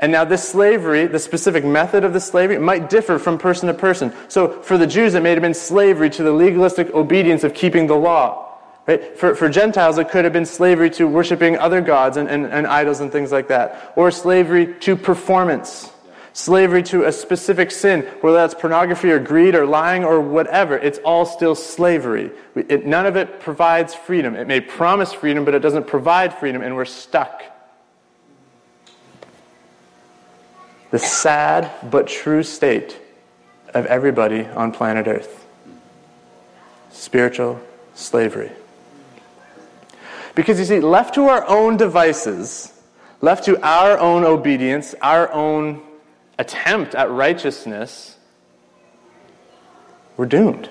And 0.02 0.14
now, 0.14 0.24
this 0.24 0.48
slavery, 0.48 1.08
the 1.08 1.20
specific 1.20 1.66
method 1.66 2.06
of 2.06 2.14
the 2.14 2.22
slavery, 2.22 2.58
might 2.58 2.90
differ 2.90 3.20
from 3.20 3.38
person 3.38 3.68
to 3.68 3.74
person. 3.74 4.14
So, 4.30 4.62
for 4.62 4.78
the 4.78 4.88
Jews, 4.88 5.14
it 5.14 5.22
may 5.22 5.32
have 5.32 5.42
been 5.42 5.54
slavery 5.54 6.10
to 6.12 6.24
the 6.24 6.32
legalistic 6.32 6.94
obedience 6.94 7.44
of 7.44 7.54
keeping 7.54 7.88
the 7.88 7.98
law. 7.98 8.50
Right? 8.88 9.18
For, 9.18 9.36
for 9.36 9.50
Gentiles, 9.50 9.98
it 9.98 10.10
could 10.10 10.24
have 10.24 10.34
been 10.34 10.46
slavery 10.46 10.90
to 10.92 11.06
worshiping 11.06 11.58
other 11.58 11.82
gods 11.82 12.16
and, 12.16 12.30
and, 12.30 12.46
and 12.46 12.66
idols 12.66 13.02
and 13.02 13.12
things 13.12 13.32
like 13.32 13.50
that. 13.50 13.94
Or 13.98 14.10
slavery 14.10 14.74
to 14.80 14.96
performance. 14.96 15.92
Slavery 16.32 16.84
to 16.84 17.04
a 17.04 17.12
specific 17.12 17.70
sin, 17.70 18.02
whether 18.22 18.38
that's 18.38 18.54
pornography 18.54 19.12
or 19.12 19.20
greed 19.20 19.54
or 19.54 19.66
lying 19.66 20.06
or 20.06 20.22
whatever, 20.22 20.78
it's 20.78 21.00
all 21.00 21.26
still 21.26 21.56
slavery. 21.56 22.32
It, 22.56 22.86
none 22.86 23.06
of 23.06 23.18
it 23.18 23.42
provides 23.42 23.94
freedom. 23.94 24.36
It 24.36 24.48
may 24.48 24.62
promise 24.62 25.12
freedom, 25.12 25.44
but 25.44 25.56
it 25.56 25.60
doesn't 25.60 25.88
provide 25.88 26.34
freedom, 26.34 26.62
and 26.62 26.76
we're 26.76 26.86
stuck. 26.86 27.44
The 30.92 31.00
sad 31.00 31.72
but 31.90 32.08
true 32.08 32.44
state 32.44 33.00
of 33.74 33.86
everybody 33.86 34.46
on 34.46 34.72
planet 34.72 35.08
Earth 35.08 35.40
spiritual 36.92 37.60
slavery. 37.94 38.52
Because 40.36 40.60
you 40.60 40.66
see, 40.66 40.80
left 40.80 41.16
to 41.16 41.26
our 41.26 41.46
own 41.48 41.78
devices, 41.78 42.74
left 43.22 43.46
to 43.46 43.62
our 43.66 43.98
own 43.98 44.24
obedience, 44.24 44.96
our 45.02 45.32
own 45.32 45.82
attempt 46.38 46.96
at 46.96 47.10
righteousness, 47.10 48.18
we're 50.18 50.26
doomed. 50.26 50.70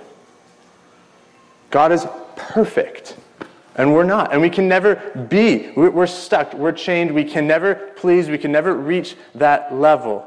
God 1.71 1.93
is 1.93 2.07
perfect, 2.37 3.17
and 3.79 3.95
we're 3.95 4.05
not. 4.05 4.33
And 4.33 4.43
we 4.43 4.51
can 4.51 4.69
never 4.69 4.97
be. 5.31 5.71
We're 5.71 6.07
stuck. 6.09 6.53
We're 6.53 6.73
chained. 6.73 7.13
We 7.13 7.25
can 7.25 7.47
never 7.47 7.77
please. 7.97 8.29
We 8.29 8.37
can 8.37 8.53
never 8.53 8.75
reach 8.75 9.17
that 9.37 9.73
level. 9.73 10.27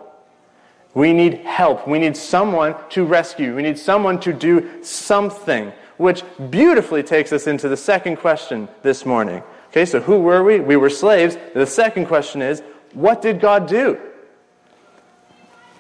We 0.94 1.14
need 1.14 1.40
help. 1.40 1.88
We 1.88 2.00
need 2.00 2.18
someone 2.18 2.76
to 2.90 3.06
rescue. 3.06 3.56
We 3.56 3.62
need 3.62 3.78
someone 3.78 4.20
to 4.22 4.34
do 4.34 4.84
something, 4.84 5.72
which 5.98 6.24
beautifully 6.50 7.04
takes 7.04 7.32
us 7.32 7.46
into 7.46 7.70
the 7.70 7.78
second 7.78 8.18
question 8.18 8.70
this 8.84 9.06
morning. 9.06 9.44
Okay, 9.70 9.86
so 9.86 10.00
who 10.00 10.20
were 10.20 10.44
we? 10.44 10.60
We 10.60 10.78
were 10.78 10.90
slaves. 10.90 11.38
The 11.54 11.66
second 11.66 12.08
question 12.08 12.42
is, 12.42 12.62
what 12.94 13.22
did 13.22 13.40
God 13.40 13.68
do? 13.68 14.00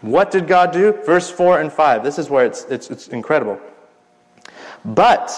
What 0.01 0.32
did 0.32 0.48
God 0.48 0.72
do? 0.72 0.94
Verse 1.06 1.30
4 1.30 1.62
and 1.62 1.72
5. 1.72 2.04
This 2.04 2.18
is 2.18 2.30
where 2.30 2.46
it's, 2.46 2.63
it's, 2.66 2.90
it's 2.90 3.08
incredible. 3.10 3.60
But 4.84 5.30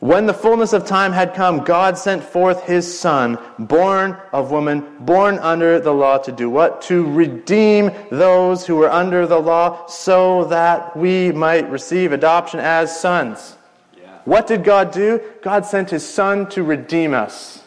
when 0.00 0.24
the 0.24 0.34
fullness 0.34 0.72
of 0.72 0.86
time 0.86 1.12
had 1.12 1.34
come, 1.34 1.62
God 1.62 1.96
sent 1.98 2.22
forth 2.22 2.64
his 2.64 2.98
Son, 2.98 3.38
born 3.58 4.16
of 4.32 4.50
woman, 4.50 4.96
born 5.00 5.38
under 5.38 5.78
the 5.78 5.92
law, 5.92 6.16
to 6.18 6.32
do 6.32 6.48
what? 6.48 6.80
To 6.82 7.06
redeem 7.12 7.90
those 8.10 8.66
who 8.66 8.76
were 8.76 8.90
under 8.90 9.26
the 9.26 9.38
law, 9.38 9.86
so 9.86 10.44
that 10.46 10.96
we 10.96 11.32
might 11.32 11.70
receive 11.70 12.12
adoption 12.12 12.60
as 12.60 12.98
sons. 12.98 13.58
Yeah. 13.94 14.18
What 14.24 14.46
did 14.46 14.64
God 14.64 14.90
do? 14.90 15.20
God 15.42 15.66
sent 15.66 15.90
his 15.90 16.08
Son 16.08 16.48
to 16.48 16.62
redeem 16.62 17.12
us. 17.12 17.62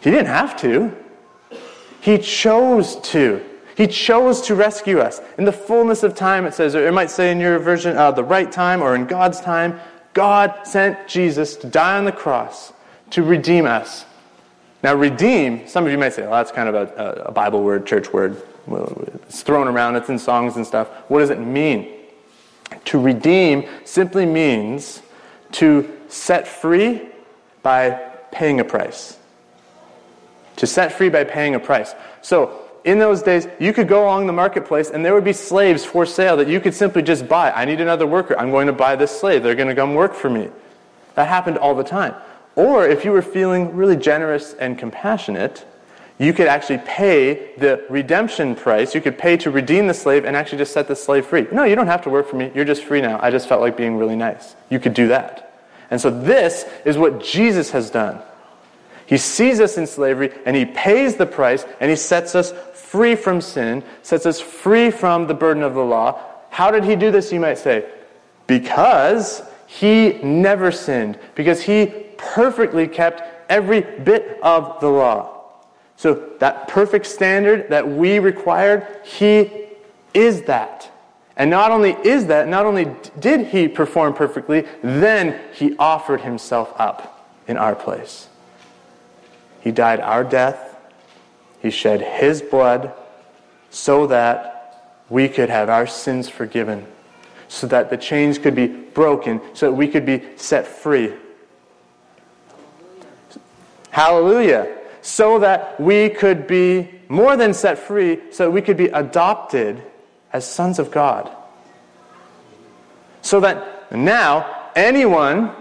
He 0.00 0.10
didn't 0.10 0.26
have 0.26 0.60
to, 0.62 0.92
he 2.00 2.18
chose 2.18 2.96
to. 2.96 3.44
He 3.76 3.86
chose 3.86 4.42
to 4.42 4.54
rescue 4.54 4.98
us. 4.98 5.20
In 5.38 5.44
the 5.44 5.52
fullness 5.52 6.02
of 6.02 6.14
time, 6.14 6.44
it 6.44 6.52
says, 6.52 6.74
or 6.74 6.86
it 6.86 6.92
might 6.92 7.10
say 7.10 7.30
in 7.30 7.40
your 7.40 7.58
version, 7.58 7.96
uh, 7.96 8.10
the 8.10 8.24
right 8.24 8.50
time 8.50 8.82
or 8.82 8.94
in 8.94 9.06
God's 9.06 9.40
time, 9.40 9.80
God 10.14 10.66
sent 10.66 11.08
Jesus 11.08 11.56
to 11.56 11.66
die 11.66 11.98
on 11.98 12.04
the 12.04 12.12
cross 12.12 12.72
to 13.10 13.22
redeem 13.22 13.66
us. 13.66 14.04
Now, 14.82 14.94
redeem, 14.94 15.68
some 15.68 15.86
of 15.86 15.92
you 15.92 15.98
might 15.98 16.12
say, 16.12 16.22
well, 16.22 16.32
that's 16.32 16.50
kind 16.50 16.68
of 16.68 16.74
a, 16.74 17.24
a 17.26 17.32
Bible 17.32 17.62
word, 17.62 17.86
church 17.86 18.12
word. 18.12 18.42
It's 19.28 19.42
thrown 19.42 19.68
around, 19.68 19.96
it's 19.96 20.08
in 20.08 20.18
songs 20.18 20.56
and 20.56 20.66
stuff. 20.66 20.88
What 21.08 21.20
does 21.20 21.30
it 21.30 21.38
mean? 21.38 21.88
To 22.86 23.00
redeem 23.00 23.68
simply 23.84 24.26
means 24.26 25.02
to 25.52 25.90
set 26.08 26.48
free 26.48 27.08
by 27.62 27.90
paying 28.32 28.60
a 28.60 28.64
price. 28.64 29.18
To 30.56 30.66
set 30.66 30.92
free 30.92 31.08
by 31.08 31.24
paying 31.24 31.54
a 31.54 31.60
price. 31.60 31.94
So, 32.22 32.61
in 32.84 32.98
those 32.98 33.22
days, 33.22 33.46
you 33.60 33.72
could 33.72 33.88
go 33.88 34.04
along 34.04 34.26
the 34.26 34.32
marketplace 34.32 34.90
and 34.90 35.04
there 35.04 35.14
would 35.14 35.24
be 35.24 35.32
slaves 35.32 35.84
for 35.84 36.04
sale 36.04 36.36
that 36.38 36.48
you 36.48 36.60
could 36.60 36.74
simply 36.74 37.02
just 37.02 37.28
buy. 37.28 37.52
I 37.52 37.64
need 37.64 37.80
another 37.80 38.06
worker. 38.06 38.36
I'm 38.38 38.50
going 38.50 38.66
to 38.66 38.72
buy 38.72 38.96
this 38.96 39.10
slave. 39.18 39.42
They're 39.42 39.54
going 39.54 39.68
to 39.68 39.74
come 39.74 39.94
work 39.94 40.14
for 40.14 40.28
me. 40.28 40.48
That 41.14 41.28
happened 41.28 41.58
all 41.58 41.74
the 41.74 41.84
time. 41.84 42.14
Or 42.56 42.86
if 42.86 43.04
you 43.04 43.12
were 43.12 43.22
feeling 43.22 43.76
really 43.76 43.96
generous 43.96 44.54
and 44.54 44.76
compassionate, 44.76 45.64
you 46.18 46.32
could 46.32 46.46
actually 46.46 46.78
pay 46.78 47.54
the 47.56 47.84
redemption 47.88 48.54
price. 48.54 48.94
You 48.94 49.00
could 49.00 49.18
pay 49.18 49.36
to 49.38 49.50
redeem 49.50 49.86
the 49.86 49.94
slave 49.94 50.24
and 50.24 50.36
actually 50.36 50.58
just 50.58 50.72
set 50.72 50.88
the 50.88 50.96
slave 50.96 51.26
free. 51.26 51.46
No, 51.52 51.64
you 51.64 51.74
don't 51.74 51.86
have 51.86 52.02
to 52.02 52.10
work 52.10 52.28
for 52.28 52.36
me. 52.36 52.50
You're 52.54 52.64
just 52.64 52.84
free 52.84 53.00
now. 53.00 53.18
I 53.22 53.30
just 53.30 53.48
felt 53.48 53.60
like 53.60 53.76
being 53.76 53.96
really 53.96 54.16
nice. 54.16 54.54
You 54.70 54.78
could 54.78 54.94
do 54.94 55.08
that. 55.08 55.64
And 55.90 56.00
so 56.00 56.10
this 56.10 56.64
is 56.84 56.96
what 56.96 57.22
Jesus 57.22 57.70
has 57.70 57.90
done. 57.90 58.20
He 59.06 59.18
sees 59.18 59.60
us 59.60 59.78
in 59.78 59.86
slavery 59.86 60.32
and 60.46 60.56
he 60.56 60.64
pays 60.64 61.16
the 61.16 61.26
price 61.26 61.64
and 61.80 61.90
he 61.90 61.96
sets 61.96 62.34
us 62.34 62.52
free 62.74 63.14
from 63.14 63.40
sin, 63.40 63.82
sets 64.02 64.26
us 64.26 64.40
free 64.40 64.90
from 64.90 65.26
the 65.26 65.34
burden 65.34 65.62
of 65.62 65.74
the 65.74 65.84
law. 65.84 66.20
How 66.50 66.70
did 66.70 66.84
he 66.84 66.96
do 66.96 67.10
this, 67.10 67.32
you 67.32 67.40
might 67.40 67.58
say? 67.58 67.86
Because 68.46 69.42
he 69.66 70.18
never 70.22 70.70
sinned, 70.70 71.18
because 71.34 71.62
he 71.62 71.86
perfectly 72.18 72.86
kept 72.86 73.22
every 73.48 73.80
bit 73.80 74.38
of 74.42 74.80
the 74.80 74.88
law. 74.88 75.40
So, 75.96 76.30
that 76.40 76.68
perfect 76.68 77.06
standard 77.06 77.70
that 77.70 77.88
we 77.88 78.18
required, 78.18 78.86
he 79.04 79.50
is 80.12 80.42
that. 80.42 80.90
And 81.36 81.50
not 81.50 81.70
only 81.70 81.92
is 82.04 82.26
that, 82.26 82.48
not 82.48 82.66
only 82.66 82.88
did 83.18 83.46
he 83.46 83.68
perform 83.68 84.12
perfectly, 84.14 84.66
then 84.82 85.40
he 85.54 85.76
offered 85.78 86.20
himself 86.20 86.72
up 86.76 87.30
in 87.46 87.56
our 87.56 87.74
place. 87.74 88.28
He 89.62 89.72
died 89.72 90.00
our 90.00 90.24
death 90.24 90.72
he 91.62 91.70
shed 91.70 92.00
His 92.00 92.42
blood 92.42 92.92
so 93.70 94.08
that 94.08 94.98
we 95.08 95.28
could 95.28 95.48
have 95.48 95.70
our 95.70 95.86
sins 95.86 96.28
forgiven, 96.28 96.84
so 97.46 97.68
that 97.68 97.88
the 97.88 97.96
chains 97.96 98.36
could 98.36 98.56
be 98.56 98.66
broken, 98.66 99.40
so 99.54 99.70
that 99.70 99.76
we 99.76 99.86
could 99.86 100.04
be 100.04 100.22
set 100.36 100.66
free. 100.66 101.12
Hallelujah. 103.90 104.76
So 105.02 105.38
that 105.38 105.80
we 105.80 106.08
could 106.08 106.46
be 106.46 106.88
more 107.08 107.36
than 107.36 107.54
set 107.54 107.78
free, 107.78 108.20
so 108.32 108.46
that 108.46 108.50
we 108.50 108.62
could 108.62 108.76
be 108.76 108.86
adopted 108.86 109.82
as 110.32 110.48
sons 110.48 110.78
of 110.78 110.90
God. 110.90 111.30
So 113.20 113.38
that 113.40 113.92
now 113.92 114.70
anyone, 114.74 115.52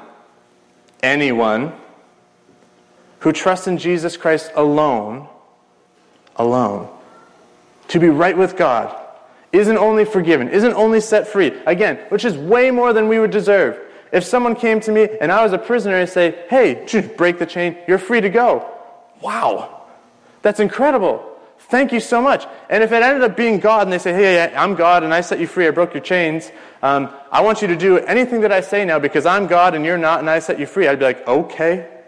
anyone 1.04 1.74
who 3.22 3.32
trust 3.32 3.68
in 3.68 3.78
Jesus 3.78 4.18
Christ 4.18 4.52
alone 4.56 5.28
alone. 6.36 6.90
To 7.90 8.00
be 8.00 8.10
right 8.10 8.38
with 8.38 8.56
God 8.58 8.98
isn't 9.52 9.78
only 9.78 10.06
forgiven, 10.06 10.50
isn't 10.50 10.74
only 10.74 11.02
set 11.02 11.28
free, 11.28 11.54
again, 11.66 11.98
which 12.10 12.26
is 12.26 12.38
way 12.38 12.72
more 12.72 12.94
than 12.94 13.08
we 13.08 13.20
would 13.20 13.32
deserve. 13.32 13.80
If 14.12 14.24
someone 14.24 14.56
came 14.56 14.80
to 14.82 14.92
me 14.92 15.08
and 15.20 15.32
I 15.32 15.44
was 15.44 15.54
a 15.54 15.58
prisoner 15.58 15.98
and 15.98 16.10
say, 16.10 16.46
hey, 16.50 16.86
break 17.18 17.38
the 17.38 17.46
chain, 17.46 17.78
you're 17.88 17.98
free 17.98 18.22
to 18.22 18.30
go. 18.30 18.70
Wow, 19.22 19.84
that's 20.42 20.60
incredible. 20.60 21.28
Thank 21.60 21.94
you 21.94 22.00
so 22.00 22.22
much. 22.22 22.46
And 22.70 22.84
if 22.84 22.92
it 22.92 23.02
ended 23.02 23.24
up 23.24 23.38
being 23.38 23.60
God 23.60 23.84
and 23.84 23.94
they 23.94 24.00
say, 24.00 24.14
hey, 24.14 24.54
I'm 24.56 24.76
God 24.76 25.04
and 25.04 25.14
I 25.14 25.22
set 25.22 25.40
you 25.40 25.48
free, 25.48 25.68
I 25.68 25.72
broke 25.72 25.94
your 25.94 26.04
chains, 26.04 26.52
um, 26.82 27.10
I 27.32 27.42
want 27.42 27.62
you 27.62 27.68
to 27.68 27.78
do 27.78 28.00
anything 28.00 28.42
that 28.42 28.52
I 28.52 28.62
say 28.62 28.84
now 28.84 29.00
because 29.00 29.26
I'm 29.26 29.48
God 29.48 29.76
and 29.76 29.86
you're 29.86 29.98
not 29.98 30.20
and 30.20 30.30
I 30.30 30.40
set 30.40 30.60
you 30.60 30.66
free, 30.66 30.88
I'd 30.88 31.00
be 31.00 31.06
like, 31.06 31.26
okay. 31.28 32.01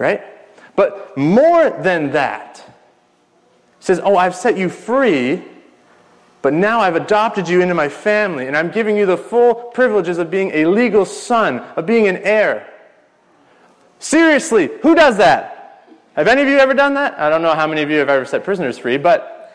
Right? 0.00 0.22
But 0.76 1.14
more 1.18 1.68
than 1.68 2.12
that, 2.12 2.64
says, 3.80 4.00
Oh, 4.02 4.16
I've 4.16 4.34
set 4.34 4.56
you 4.56 4.70
free, 4.70 5.44
but 6.40 6.54
now 6.54 6.80
I've 6.80 6.96
adopted 6.96 7.50
you 7.50 7.60
into 7.60 7.74
my 7.74 7.90
family, 7.90 8.46
and 8.46 8.56
I'm 8.56 8.70
giving 8.70 8.96
you 8.96 9.04
the 9.04 9.18
full 9.18 9.54
privileges 9.54 10.16
of 10.16 10.30
being 10.30 10.52
a 10.52 10.64
legal 10.64 11.04
son, 11.04 11.58
of 11.76 11.84
being 11.84 12.08
an 12.08 12.16
heir. 12.16 12.66
Seriously, 13.98 14.70
who 14.80 14.94
does 14.94 15.18
that? 15.18 15.84
Have 16.16 16.28
any 16.28 16.40
of 16.40 16.48
you 16.48 16.58
ever 16.58 16.72
done 16.72 16.94
that? 16.94 17.20
I 17.20 17.28
don't 17.28 17.42
know 17.42 17.54
how 17.54 17.66
many 17.66 17.82
of 17.82 17.90
you 17.90 17.98
have 17.98 18.08
ever 18.08 18.24
set 18.24 18.42
prisoners 18.42 18.78
free, 18.78 18.96
but 18.96 19.54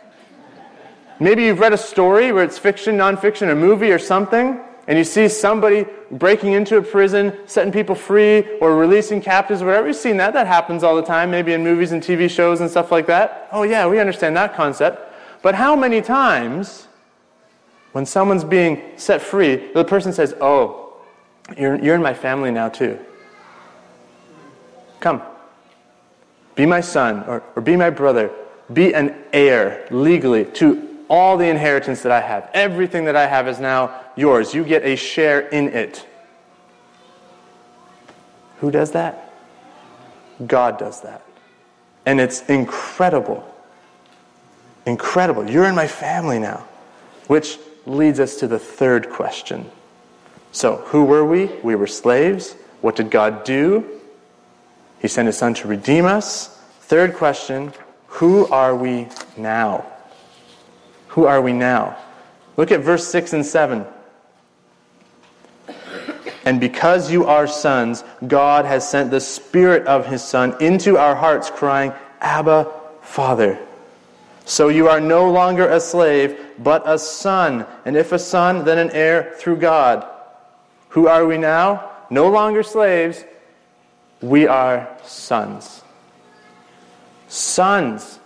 maybe 1.19 1.45
you've 1.45 1.59
read 1.59 1.73
a 1.73 1.77
story 1.77 2.31
where 2.31 2.43
it's 2.43 2.59
fiction, 2.59 2.97
nonfiction, 2.97 3.51
a 3.51 3.55
movie 3.55 3.91
or 3.91 3.97
something, 3.97 4.59
and 4.87 4.97
you 4.97 5.03
see 5.03 5.27
somebody 5.27 5.85
breaking 6.11 6.53
into 6.53 6.77
a 6.77 6.81
prison, 6.81 7.35
setting 7.47 7.73
people 7.73 7.95
free, 7.95 8.57
or 8.59 8.75
releasing 8.77 9.19
captives, 9.19 9.63
whatever. 9.63 9.87
You've 9.87 9.95
seen 9.95 10.17
that. 10.17 10.33
That 10.33 10.45
happens 10.45 10.83
all 10.83 10.95
the 10.95 11.01
time, 11.01 11.31
maybe 11.31 11.53
in 11.53 11.63
movies 11.63 11.91
and 11.91 12.03
TV 12.03 12.29
shows 12.29 12.61
and 12.61 12.69
stuff 12.69 12.91
like 12.91 13.07
that. 13.07 13.49
Oh, 13.51 13.63
yeah, 13.63 13.87
we 13.87 13.99
understand 13.99 14.37
that 14.37 14.55
concept. 14.55 15.01
But 15.41 15.55
how 15.55 15.75
many 15.75 16.01
times, 16.01 16.87
when 17.93 18.05
someone's 18.05 18.43
being 18.43 18.81
set 18.95 19.21
free, 19.21 19.71
the 19.73 19.83
person 19.83 20.13
says, 20.13 20.35
Oh, 20.39 20.97
you're, 21.57 21.83
you're 21.83 21.95
in 21.95 22.01
my 22.01 22.13
family 22.13 22.51
now, 22.51 22.69
too. 22.69 22.99
Come. 24.99 25.21
Be 26.55 26.65
my 26.65 26.81
son, 26.81 27.23
or, 27.27 27.43
or 27.55 27.61
be 27.61 27.75
my 27.75 27.89
brother. 27.89 28.31
be 28.71 28.93
an 28.93 29.15
heir 29.33 29.87
legally 29.91 30.45
to 30.45 30.94
all 31.09 31.37
the 31.37 31.47
inheritance 31.47 32.01
that 32.03 32.11
I 32.11 32.21
have. 32.21 32.49
Everything 32.53 33.05
that 33.05 33.15
I 33.15 33.27
have 33.27 33.47
is 33.47 33.59
now 33.59 34.01
yours. 34.15 34.53
You 34.53 34.63
get 34.63 34.83
a 34.83 34.95
share 34.95 35.41
in 35.41 35.69
it. 35.69 36.05
Who 38.59 38.71
does 38.71 38.91
that? 38.91 39.33
God 40.45 40.77
does 40.77 41.01
that. 41.01 41.21
And 42.05 42.19
it's 42.19 42.41
incredible. 42.49 43.47
Incredible. 44.85 45.49
You're 45.49 45.65
in 45.65 45.75
my 45.75 45.87
family 45.87 46.39
now. 46.39 46.65
Which 47.27 47.57
leads 47.85 48.19
us 48.19 48.37
to 48.37 48.47
the 48.47 48.59
third 48.59 49.09
question. 49.09 49.69
So, 50.51 50.77
who 50.87 51.03
were 51.05 51.25
we? 51.25 51.47
We 51.63 51.75
were 51.75 51.87
slaves. 51.87 52.53
What 52.81 52.95
did 52.95 53.09
God 53.11 53.43
do? 53.43 53.99
He 54.99 55.07
sent 55.07 55.25
his 55.25 55.37
son 55.37 55.53
to 55.55 55.67
redeem 55.67 56.05
us. 56.05 56.47
Third 56.81 57.15
question 57.15 57.73
Who 58.07 58.47
are 58.47 58.75
we 58.75 59.07
now? 59.35 59.85
Who 61.15 61.25
are 61.25 61.41
we 61.41 61.53
now? 61.53 61.97
Look 62.57 62.71
at 62.71 62.81
verse 62.81 63.07
6 63.07 63.31
and 63.31 63.45
7. 63.45 63.85
And 66.43 66.59
because 66.59 67.09
you 67.09 67.25
are 67.25 67.47
sons, 67.47 68.03
God 68.27 68.65
has 68.65 68.87
sent 68.87 69.11
the 69.11 69.21
Spirit 69.21 69.87
of 69.87 70.05
His 70.05 70.21
Son 70.21 70.61
into 70.61 70.97
our 70.97 71.15
hearts, 71.15 71.49
crying, 71.49 71.93
Abba, 72.19 72.69
Father. 73.01 73.57
So 74.43 74.67
you 74.67 74.89
are 74.89 74.99
no 74.99 75.31
longer 75.31 75.69
a 75.69 75.79
slave, 75.79 76.37
but 76.59 76.83
a 76.85 76.99
son. 76.99 77.65
And 77.85 77.95
if 77.95 78.11
a 78.11 78.19
son, 78.19 78.65
then 78.65 78.77
an 78.77 78.91
heir 78.91 79.33
through 79.37 79.57
God. 79.57 80.05
Who 80.89 81.07
are 81.07 81.25
we 81.25 81.37
now? 81.37 81.91
No 82.09 82.29
longer 82.29 82.61
slaves. 82.61 83.23
We 84.21 84.47
are 84.47 84.89
sons. 85.05 85.81
Sons. 87.29 88.19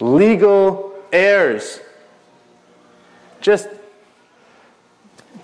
Legal 0.00 0.91
heirs. 1.12 1.80
Just, 3.40 3.68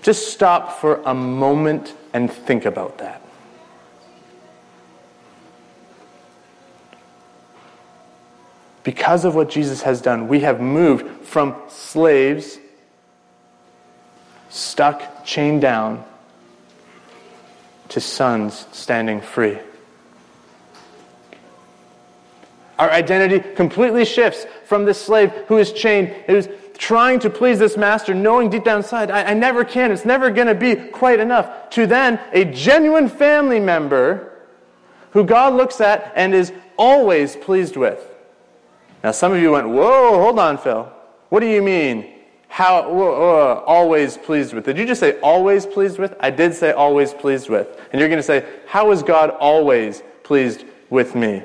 just 0.02 0.32
stop 0.32 0.80
for 0.80 1.02
a 1.04 1.14
moment 1.14 1.94
and 2.12 2.32
think 2.32 2.64
about 2.64 2.98
that. 2.98 3.22
Because 8.82 9.26
of 9.26 9.34
what 9.34 9.50
Jesus 9.50 9.82
has 9.82 10.00
done, 10.00 10.28
we 10.28 10.40
have 10.40 10.60
moved 10.60 11.26
from 11.26 11.54
slaves, 11.68 12.58
stuck, 14.48 15.26
chained 15.26 15.60
down, 15.60 16.04
to 17.90 18.00
sons 18.00 18.66
standing 18.72 19.20
free. 19.20 19.58
Our 22.78 22.90
identity 22.90 23.46
completely 23.56 24.04
shifts 24.04 24.46
from 24.68 24.84
this 24.84 25.00
slave 25.00 25.32
who 25.48 25.56
is 25.56 25.72
chained, 25.72 26.08
who's 26.26 26.46
trying 26.76 27.18
to 27.20 27.30
please 27.30 27.58
this 27.58 27.78
master, 27.78 28.12
knowing 28.12 28.50
deep 28.50 28.64
down 28.64 28.76
inside, 28.76 29.10
I, 29.10 29.30
I 29.30 29.34
never 29.34 29.64
can, 29.64 29.90
it's 29.90 30.04
never 30.04 30.30
going 30.30 30.46
to 30.46 30.54
be 30.54 30.76
quite 30.76 31.20
enough, 31.20 31.70
to 31.70 31.86
then 31.86 32.20
a 32.32 32.44
genuine 32.44 33.08
family 33.08 33.60
member 33.60 34.30
who 35.12 35.24
God 35.24 35.54
looks 35.54 35.80
at 35.80 36.12
and 36.14 36.34
is 36.34 36.52
always 36.76 37.34
pleased 37.34 37.78
with. 37.78 38.06
Now, 39.02 39.12
some 39.12 39.32
of 39.32 39.40
you 39.40 39.52
went, 39.52 39.70
Whoa, 39.70 40.18
hold 40.20 40.38
on, 40.38 40.58
Phil. 40.58 40.92
What 41.30 41.40
do 41.40 41.46
you 41.46 41.62
mean? 41.62 42.12
How 42.48 42.90
whoa, 42.92 43.40
uh, 43.40 43.62
always 43.66 44.18
pleased 44.18 44.52
with? 44.52 44.66
Did 44.66 44.76
you 44.76 44.84
just 44.84 45.00
say 45.00 45.18
always 45.20 45.64
pleased 45.64 45.98
with? 45.98 46.14
I 46.20 46.30
did 46.30 46.52
say 46.52 46.72
always 46.72 47.14
pleased 47.14 47.48
with. 47.48 47.68
And 47.90 48.00
you're 48.00 48.08
going 48.10 48.18
to 48.18 48.22
say, 48.22 48.46
How 48.66 48.90
is 48.90 49.02
God 49.02 49.30
always 49.30 50.02
pleased 50.24 50.66
with 50.90 51.14
me? 51.14 51.42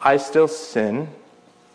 I 0.00 0.16
still 0.16 0.48
sin. 0.48 1.08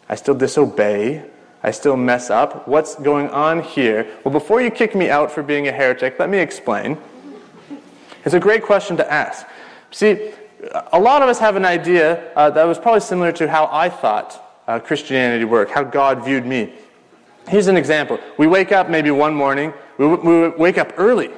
I 0.09 0.15
still 0.15 0.35
disobey. 0.35 1.23
I 1.63 1.71
still 1.71 1.95
mess 1.95 2.29
up. 2.29 2.67
What's 2.67 2.95
going 2.95 3.29
on 3.29 3.63
here? 3.63 4.05
Well, 4.23 4.33
before 4.33 4.61
you 4.61 4.69
kick 4.69 4.95
me 4.95 5.09
out 5.09 5.31
for 5.31 5.41
being 5.41 5.67
a 5.67 5.71
heretic, 5.71 6.19
let 6.19 6.29
me 6.29 6.39
explain. 6.39 6.97
It's 8.25 8.33
a 8.33 8.39
great 8.39 8.63
question 8.63 8.97
to 8.97 9.11
ask. 9.11 9.45
See, 9.91 10.31
a 10.91 10.99
lot 10.99 11.21
of 11.21 11.29
us 11.29 11.39
have 11.39 11.55
an 11.55 11.65
idea 11.65 12.33
uh, 12.35 12.49
that 12.49 12.63
was 12.63 12.79
probably 12.79 13.01
similar 13.01 13.31
to 13.33 13.49
how 13.49 13.69
I 13.71 13.89
thought 13.89 14.61
uh, 14.67 14.79
Christianity 14.79 15.45
worked, 15.45 15.71
how 15.71 15.83
God 15.83 16.23
viewed 16.23 16.45
me. 16.45 16.73
Here's 17.47 17.67
an 17.67 17.77
example. 17.77 18.19
We 18.37 18.47
wake 18.47 18.71
up 18.71 18.89
maybe 18.89 19.11
one 19.11 19.33
morning, 19.33 19.73
we, 19.97 20.07
we 20.07 20.47
wake 20.49 20.77
up 20.77 20.93
early, 20.97 21.29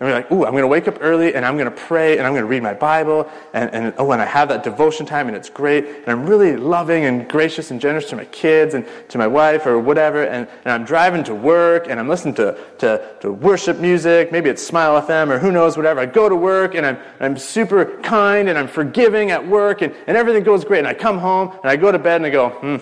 and 0.00 0.08
we're 0.08 0.14
like, 0.14 0.30
ooh, 0.32 0.44
I'm 0.44 0.50
going 0.50 0.62
to 0.62 0.68
wake 0.68 0.88
up 0.88 0.98
early 1.00 1.36
and 1.36 1.46
I'm 1.46 1.56
going 1.56 1.70
to 1.70 1.76
pray 1.76 2.18
and 2.18 2.26
I'm 2.26 2.32
going 2.32 2.42
to 2.42 2.48
read 2.48 2.64
my 2.64 2.74
Bible. 2.74 3.30
And, 3.52 3.72
and 3.72 3.94
oh, 3.96 4.10
and 4.10 4.20
I 4.20 4.24
have 4.24 4.48
that 4.48 4.64
devotion 4.64 5.06
time 5.06 5.28
and 5.28 5.36
it's 5.36 5.48
great. 5.48 5.86
And 5.86 6.08
I'm 6.08 6.26
really 6.26 6.56
loving 6.56 7.04
and 7.04 7.28
gracious 7.28 7.70
and 7.70 7.80
generous 7.80 8.08
to 8.10 8.16
my 8.16 8.24
kids 8.26 8.74
and 8.74 8.84
to 9.10 9.18
my 9.18 9.28
wife 9.28 9.66
or 9.66 9.78
whatever. 9.78 10.24
And, 10.24 10.48
and 10.64 10.72
I'm 10.72 10.84
driving 10.84 11.22
to 11.24 11.34
work 11.34 11.86
and 11.88 12.00
I'm 12.00 12.08
listening 12.08 12.34
to, 12.34 12.58
to, 12.78 13.16
to 13.20 13.32
worship 13.32 13.78
music. 13.78 14.32
Maybe 14.32 14.50
it's 14.50 14.66
Smile 14.66 15.00
FM 15.00 15.30
or 15.30 15.38
who 15.38 15.52
knows, 15.52 15.76
whatever. 15.76 16.00
I 16.00 16.06
go 16.06 16.28
to 16.28 16.36
work 16.36 16.74
and 16.74 16.84
I'm, 16.84 16.98
I'm 17.20 17.36
super 17.38 17.96
kind 18.02 18.48
and 18.48 18.58
I'm 18.58 18.68
forgiving 18.68 19.30
at 19.30 19.46
work 19.46 19.80
and, 19.80 19.94
and 20.08 20.16
everything 20.16 20.42
goes 20.42 20.64
great. 20.64 20.80
And 20.80 20.88
I 20.88 20.94
come 20.94 21.18
home 21.18 21.52
and 21.62 21.70
I 21.70 21.76
go 21.76 21.92
to 21.92 22.00
bed 22.00 22.16
and 22.16 22.26
I 22.26 22.30
go, 22.30 22.48
hmm, 22.48 22.76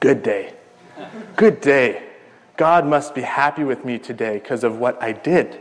good 0.00 0.22
day. 0.22 0.54
Good 1.36 1.60
day. 1.60 2.04
God 2.56 2.86
must 2.86 3.14
be 3.14 3.20
happy 3.20 3.64
with 3.64 3.84
me 3.84 3.98
today 3.98 4.38
because 4.38 4.64
of 4.64 4.78
what 4.78 5.02
I 5.02 5.12
did. 5.12 5.60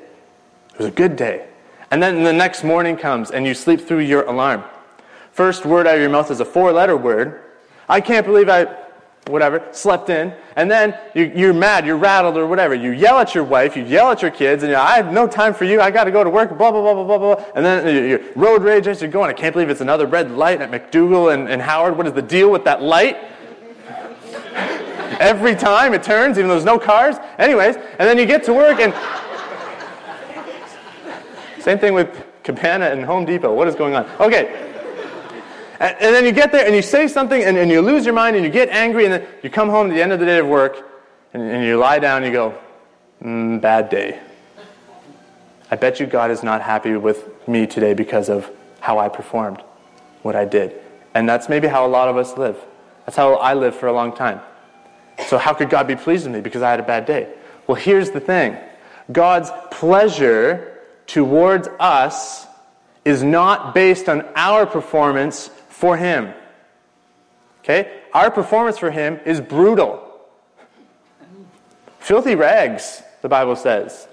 It 0.76 0.80
was 0.80 0.88
a 0.88 0.92
good 0.92 1.16
day. 1.16 1.48
And 1.90 2.04
then 2.04 2.24
the 2.24 2.34
next 2.34 2.66
morning 2.66 2.98
comes 2.98 3.32
and 3.32 3.48
you 3.48 3.54
sleep 3.54 3.80
through 3.80 4.00
your 4.00 4.24
alarm. 4.24 4.64
First 5.32 5.66
word 5.66 5.88
out 5.88 5.96
of 5.96 6.02
your 6.02 6.10
mouth 6.10 6.30
is 6.30 6.42
a 6.42 6.46
four 6.46 6.74
letter 6.74 6.98
word. 6.98 7.42
I 7.88 8.02
can't 8.02 8.26
believe 8.26 8.50
I, 8.50 8.66
whatever, 9.28 9.66
slept 9.72 10.10
in. 10.10 10.34
And 10.58 10.70
then 10.70 11.00
you, 11.14 11.50
are 11.50 11.54
mad, 11.54 11.86
you're 11.86 11.96
rattled 11.96 12.36
or 12.36 12.46
whatever. 12.48 12.76
You 12.76 12.92
yell 12.92 13.20
at 13.20 13.34
your 13.34 13.46
wife, 13.46 13.78
you 13.78 13.84
yell 13.86 14.12
at 14.12 14.22
your 14.22 14.32
kids, 14.32 14.64
and 14.64 14.74
I 14.74 14.98
have 14.98 15.14
no 15.14 15.28
time 15.28 15.54
for 15.54 15.64
you, 15.64 15.80
I 15.80 15.92
got 15.92 16.04
to 16.04 16.12
go 16.12 16.26
to 16.26 16.30
work, 16.30 16.50
blah, 16.58 16.72
blah, 16.72 16.82
blah, 16.82 16.94
blah, 16.94 17.18
blah, 17.18 17.36
blah. 17.36 17.46
And 17.56 17.66
then 17.66 17.88
you 17.88 18.34
road 18.36 18.62
rage 18.64 18.88
as 18.88 19.02
you're 19.02 19.10
going. 19.10 19.30
I 19.30 19.34
can't 19.34 19.54
believe 19.54 19.70
it's 19.70 19.82
another 19.82 20.08
red 20.08 20.32
light 20.32 20.60
at 20.62 20.72
McDougall 20.72 21.34
and, 21.34 21.48
and 21.48 21.62
Howard. 21.62 21.96
What 21.96 22.08
is 22.08 22.14
the 22.14 22.22
deal 22.22 22.52
with 22.52 22.66
that 22.66 22.82
light? 22.82 23.16
Every 25.22 25.56
time 25.56 25.94
it 25.94 26.04
turns, 26.04 26.38
even 26.38 26.50
though 26.50 26.56
there's 26.56 26.66
no 26.66 26.80
cars. 26.80 27.16
Anyways, 27.38 27.78
and 27.78 28.00
then 28.00 28.18
you 28.18 28.26
get 28.26 28.44
to 28.46 28.54
work 28.54 28.82
and. 28.82 28.94
Same 31.66 31.80
thing 31.80 31.96
with 31.96 32.24
Cabana 32.44 32.86
and 32.86 33.04
Home 33.04 33.26
Depot. 33.26 33.52
What 33.52 33.68
is 33.68 33.74
going 33.74 33.96
on? 33.96 34.06
Okay. 34.20 34.72
And, 35.80 35.98
and 36.00 36.14
then 36.14 36.24
you 36.24 36.32
get 36.32 36.52
there 36.52 36.64
and 36.64 36.76
you 36.76 36.84
say 36.84 37.08
something 37.08 37.44
and, 37.44 37.58
and, 37.58 37.72
you 37.72 37.82
lose 37.82 38.06
your 38.06 38.14
mind 38.14 38.36
and 38.36 38.46
you 38.46 38.52
get 38.52 38.70
angry 38.70 39.06
and 39.06 39.14
then 39.14 39.28
you 39.42 39.50
come 39.50 39.70
home 39.70 39.90
at 39.90 39.96
the 39.96 40.00
end 40.00 40.12
of 40.14 40.20
the 40.20 40.28
day 40.28 40.38
of 40.38 40.46
work 40.46 40.88
and, 41.34 41.42
and 41.42 41.66
you 41.66 41.78
lie 41.78 41.98
down 41.98 42.18
and 42.22 42.28
you 42.28 42.32
go, 42.32 42.56
mm, 43.20 43.60
bad 43.60 43.90
day. 43.90 44.20
I 45.72 45.76
bet 45.76 46.00
you 46.00 46.06
God 46.06 46.30
is 46.30 46.44
not 46.44 46.62
happy 46.62 46.96
with 46.98 47.28
me 47.48 47.66
today 47.66 47.96
because 47.96 48.30
of 48.30 48.48
how 48.80 49.00
I 49.00 49.10
performed, 49.10 49.64
what 50.22 50.36
I 50.36 50.46
did. 50.46 50.80
And 51.16 51.28
that's 51.28 51.50
maybe 51.50 51.68
how 51.68 51.84
a 51.84 51.90
lot 51.90 52.10
of 52.10 52.16
us 52.16 52.38
live. 52.38 52.64
That's 53.08 53.18
how 53.18 53.38
I 53.38 53.56
lived 53.56 53.78
for 53.78 53.88
a 53.88 53.94
long 53.94 54.16
time. 54.16 54.40
So, 55.26 55.40
how 55.40 55.56
could 55.56 55.72
God 55.72 55.88
be 55.88 55.96
pleased 55.96 56.28
with 56.28 56.36
me 56.36 56.42
because 56.42 56.62
I 56.62 56.70
had 56.70 56.80
a 56.80 56.84
bad 56.84 57.08
day? 57.08 57.34
Well, 57.66 57.74
here's 57.74 58.12
the 58.12 58.20
thing 58.20 58.56
God's 59.12 59.50
pleasure 59.72 60.75
towards 61.08 61.68
us 61.80 62.46
is 63.04 63.24
not 63.24 63.74
based 63.76 64.10
on 64.10 64.26
our 64.36 64.66
performance 64.66 65.50
for 65.70 65.96
Him. 65.98 66.34
Okay? 67.64 68.02
Our 68.14 68.32
performance 68.32 68.78
for 68.78 68.92
Him 68.92 69.20
is 69.26 69.42
brutal. 69.42 70.02
Filthy 72.00 72.36
rags, 72.36 73.02
the 73.22 73.30
Bible 73.30 73.56
says. 73.56 74.08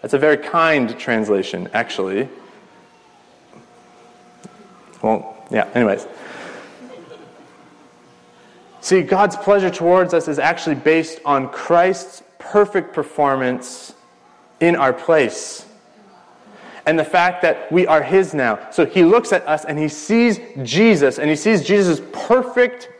That's 0.00 0.14
a 0.14 0.18
very 0.18 0.36
kind 0.36 0.98
translation, 0.98 1.68
actually. 1.72 2.28
Well, 5.02 5.36
yeah, 5.50 5.68
anyways. 5.74 6.06
See, 8.80 9.02
God's 9.02 9.36
pleasure 9.36 9.70
towards 9.70 10.12
us 10.12 10.28
is 10.28 10.38
actually 10.38 10.74
based 10.76 11.20
on 11.24 11.48
Christ's 11.48 12.22
perfect 12.38 12.92
performance 12.92 13.94
in 14.60 14.76
our 14.76 14.92
place. 14.92 15.64
And 16.86 16.98
the 16.98 17.04
fact 17.04 17.42
that 17.42 17.70
we 17.72 17.86
are 17.86 18.02
His 18.02 18.34
now. 18.34 18.70
So 18.70 18.84
He 18.84 19.04
looks 19.04 19.32
at 19.32 19.46
us 19.46 19.64
and 19.64 19.78
He 19.78 19.88
sees 19.88 20.40
Jesus, 20.62 21.18
and 21.18 21.30
He 21.30 21.36
sees 21.36 21.62
Jesus' 21.64 22.00
perfect 22.12 22.90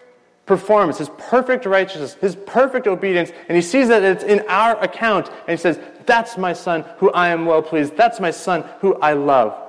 performance, 0.46 0.98
His 0.98 1.10
perfect 1.18 1.66
righteousness, 1.66 2.14
His 2.14 2.36
perfect 2.36 2.86
obedience, 2.86 3.30
and 3.48 3.56
He 3.56 3.62
sees 3.62 3.88
that 3.88 4.02
it's 4.02 4.24
in 4.24 4.40
our 4.48 4.82
account, 4.82 5.28
and 5.28 5.50
He 5.50 5.56
says, 5.56 5.78
That's 6.06 6.38
my 6.38 6.52
Son 6.52 6.84
who 6.98 7.10
I 7.10 7.28
am 7.28 7.46
well 7.46 7.62
pleased. 7.62 7.96
That's 7.96 8.20
my 8.20 8.30
Son 8.30 8.64
who 8.80 8.94
I 8.96 9.12
love. 9.12 9.60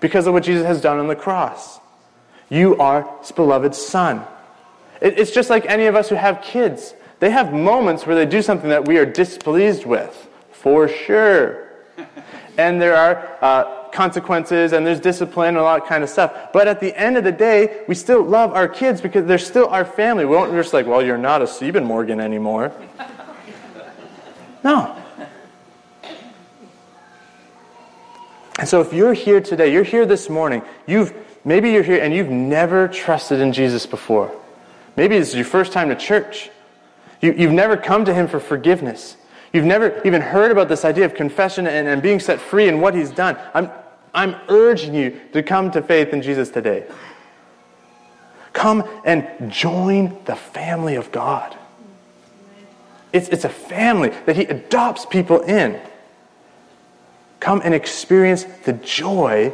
Because 0.00 0.26
of 0.26 0.32
what 0.32 0.44
Jesus 0.44 0.66
has 0.66 0.80
done 0.80 0.98
on 0.98 1.08
the 1.08 1.16
cross. 1.16 1.80
You 2.48 2.76
are 2.78 3.18
His 3.20 3.32
beloved 3.32 3.74
Son. 3.74 4.24
It's 5.00 5.30
just 5.30 5.50
like 5.50 5.66
any 5.66 5.86
of 5.86 5.94
us 5.94 6.08
who 6.08 6.16
have 6.16 6.42
kids. 6.42 6.94
They 7.20 7.30
have 7.30 7.52
moments 7.52 8.06
where 8.06 8.16
they 8.16 8.26
do 8.26 8.42
something 8.42 8.70
that 8.70 8.86
we 8.86 8.98
are 8.98 9.06
displeased 9.06 9.84
with, 9.84 10.28
for 10.50 10.88
sure. 10.88 11.67
And 12.58 12.82
there 12.82 12.96
are 12.96 13.38
uh, 13.40 13.88
consequences 13.90 14.72
and 14.72 14.86
there's 14.86 15.00
discipline 15.00 15.50
and 15.50 15.58
all 15.58 15.78
that 15.78 15.88
kind 15.88 16.02
of 16.02 16.10
stuff. 16.10 16.52
But 16.52 16.68
at 16.68 16.80
the 16.80 16.94
end 16.98 17.16
of 17.16 17.24
the 17.24 17.32
day, 17.32 17.84
we 17.88 17.94
still 17.94 18.22
love 18.22 18.52
our 18.52 18.68
kids 18.68 19.00
because 19.00 19.26
they're 19.26 19.38
still 19.38 19.68
our 19.68 19.84
family. 19.84 20.24
We 20.24 20.34
don't 20.34 20.52
just 20.52 20.72
like, 20.72 20.86
well, 20.86 21.02
you're 21.02 21.16
not 21.16 21.40
a 21.40 21.46
Siebenmorgen 21.46 22.20
anymore. 22.20 22.72
No. 24.64 24.96
And 28.58 28.68
so 28.68 28.80
if 28.80 28.92
you're 28.92 29.14
here 29.14 29.40
today, 29.40 29.72
you're 29.72 29.84
here 29.84 30.04
this 30.04 30.28
morning, 30.28 30.62
you've 30.86 31.14
maybe 31.44 31.70
you're 31.70 31.84
here 31.84 32.02
and 32.02 32.12
you've 32.12 32.28
never 32.28 32.88
trusted 32.88 33.40
in 33.40 33.52
Jesus 33.52 33.86
before. 33.86 34.34
Maybe 34.96 35.16
this 35.16 35.28
is 35.28 35.36
your 35.36 35.44
first 35.44 35.72
time 35.72 35.90
to 35.90 35.94
church. 35.94 36.50
You, 37.20 37.32
have 37.32 37.52
never 37.52 37.76
come 37.76 38.04
to 38.04 38.14
him 38.14 38.26
for 38.26 38.40
forgiveness. 38.40 39.16
You've 39.52 39.64
never 39.64 40.00
even 40.04 40.20
heard 40.20 40.50
about 40.50 40.68
this 40.68 40.84
idea 40.84 41.04
of 41.04 41.14
confession 41.14 41.66
and, 41.66 41.88
and 41.88 42.02
being 42.02 42.20
set 42.20 42.40
free 42.40 42.68
and 42.68 42.82
what 42.82 42.94
he's 42.94 43.10
done. 43.10 43.36
I'm, 43.54 43.70
I'm 44.12 44.36
urging 44.48 44.94
you 44.94 45.20
to 45.32 45.42
come 45.42 45.70
to 45.72 45.82
faith 45.82 46.12
in 46.12 46.22
Jesus 46.22 46.50
today. 46.50 46.86
Come 48.52 48.84
and 49.04 49.50
join 49.50 50.18
the 50.24 50.36
family 50.36 50.96
of 50.96 51.12
God. 51.12 51.56
It's, 53.12 53.28
it's 53.28 53.44
a 53.44 53.48
family 53.48 54.10
that 54.26 54.36
he 54.36 54.42
adopts 54.44 55.06
people 55.06 55.40
in. 55.42 55.80
Come 57.40 57.62
and 57.64 57.72
experience 57.72 58.44
the 58.64 58.72
joy 58.74 59.52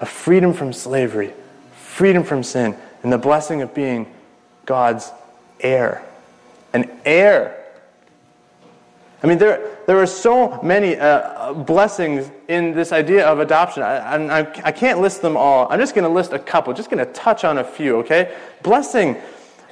of 0.00 0.08
freedom 0.08 0.52
from 0.52 0.72
slavery, 0.72 1.34
freedom 1.74 2.22
from 2.22 2.42
sin, 2.42 2.76
and 3.02 3.12
the 3.12 3.18
blessing 3.18 3.60
of 3.60 3.74
being 3.74 4.12
God's 4.64 5.10
heir. 5.60 6.04
An 6.72 6.90
heir. 7.04 7.65
I 9.22 9.26
mean, 9.26 9.38
there, 9.38 9.78
there 9.86 9.98
are 9.98 10.06
so 10.06 10.60
many 10.62 10.96
uh, 10.96 11.54
blessings 11.54 12.30
in 12.48 12.72
this 12.72 12.92
idea 12.92 13.26
of 13.26 13.40
adoption. 13.40 13.82
I, 13.82 14.40
I, 14.40 14.40
I 14.64 14.72
can't 14.72 15.00
list 15.00 15.22
them 15.22 15.36
all. 15.36 15.66
I'm 15.70 15.80
just 15.80 15.94
going 15.94 16.04
to 16.04 16.12
list 16.12 16.32
a 16.32 16.38
couple, 16.38 16.72
just 16.74 16.90
going 16.90 17.04
to 17.04 17.12
touch 17.12 17.44
on 17.44 17.58
a 17.58 17.64
few, 17.64 17.96
okay? 17.98 18.36
Blessing 18.62 19.16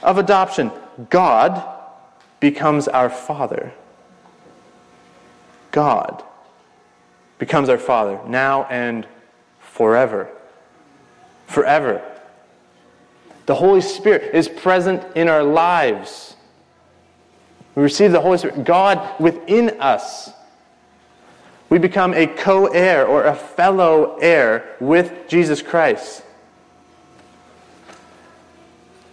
of 0.03 0.19
adoption 0.19 0.71
God 1.11 1.63
becomes 2.41 2.89
our 2.89 3.11
Father. 3.11 3.73
God 5.71 6.23
becomes 7.39 7.69
our 7.69 7.79
Father 7.79 8.21
now 8.27 8.65
and 8.65 9.07
forever. 9.61 10.29
Forever. 11.47 12.03
The 13.47 13.55
Holy 13.55 13.83
Spirit 13.83 14.35
is 14.35 14.49
present 14.49 15.05
in 15.17 15.29
our 15.29 15.43
lives. 15.43 16.34
We 17.75 17.83
receive 17.83 18.13
the 18.13 18.21
Holy 18.21 18.39
Spirit, 18.39 18.65
God 18.65 19.21
within 19.21 19.81
us. 19.81 20.31
We 21.69 21.79
become 21.79 22.15
a 22.15 22.27
co 22.27 22.67
heir 22.67 23.07
or 23.07 23.25
a 23.25 23.35
fellow 23.35 24.17
heir 24.19 24.77
with 24.81 25.13
Jesus 25.29 25.61
Christ. 25.61 26.23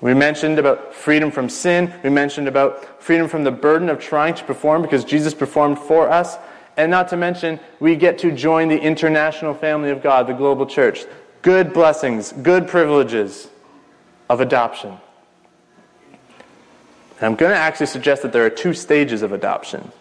We 0.01 0.13
mentioned 0.15 0.57
about 0.57 0.93
freedom 0.93 1.31
from 1.31 1.47
sin. 1.47 1.93
We 2.03 2.09
mentioned 2.09 2.47
about 2.47 3.01
freedom 3.01 3.27
from 3.27 3.43
the 3.43 3.51
burden 3.51 3.87
of 3.87 3.99
trying 3.99 4.33
to 4.35 4.43
perform 4.43 4.81
because 4.81 5.05
Jesus 5.05 5.33
performed 5.33 5.77
for 5.77 6.09
us. 6.09 6.37
And 6.75 6.89
not 6.89 7.09
to 7.09 7.17
mention, 7.17 7.59
we 7.79 7.95
get 7.95 8.17
to 8.19 8.31
join 8.31 8.67
the 8.67 8.79
international 8.79 9.53
family 9.53 9.91
of 9.91 10.01
God, 10.01 10.25
the 10.25 10.33
global 10.33 10.65
church. 10.65 11.05
Good 11.41 11.73
blessings, 11.73 12.31
good 12.31 12.67
privileges 12.67 13.47
of 14.29 14.41
adoption. 14.41 14.97
And 17.21 17.27
I'm 17.27 17.35
going 17.35 17.51
to 17.51 17.57
actually 17.57 17.85
suggest 17.85 18.23
that 18.23 18.33
there 18.33 18.43
are 18.43 18.49
two 18.49 18.73
stages 18.73 19.21
of 19.21 19.31
adoption. 19.31 19.91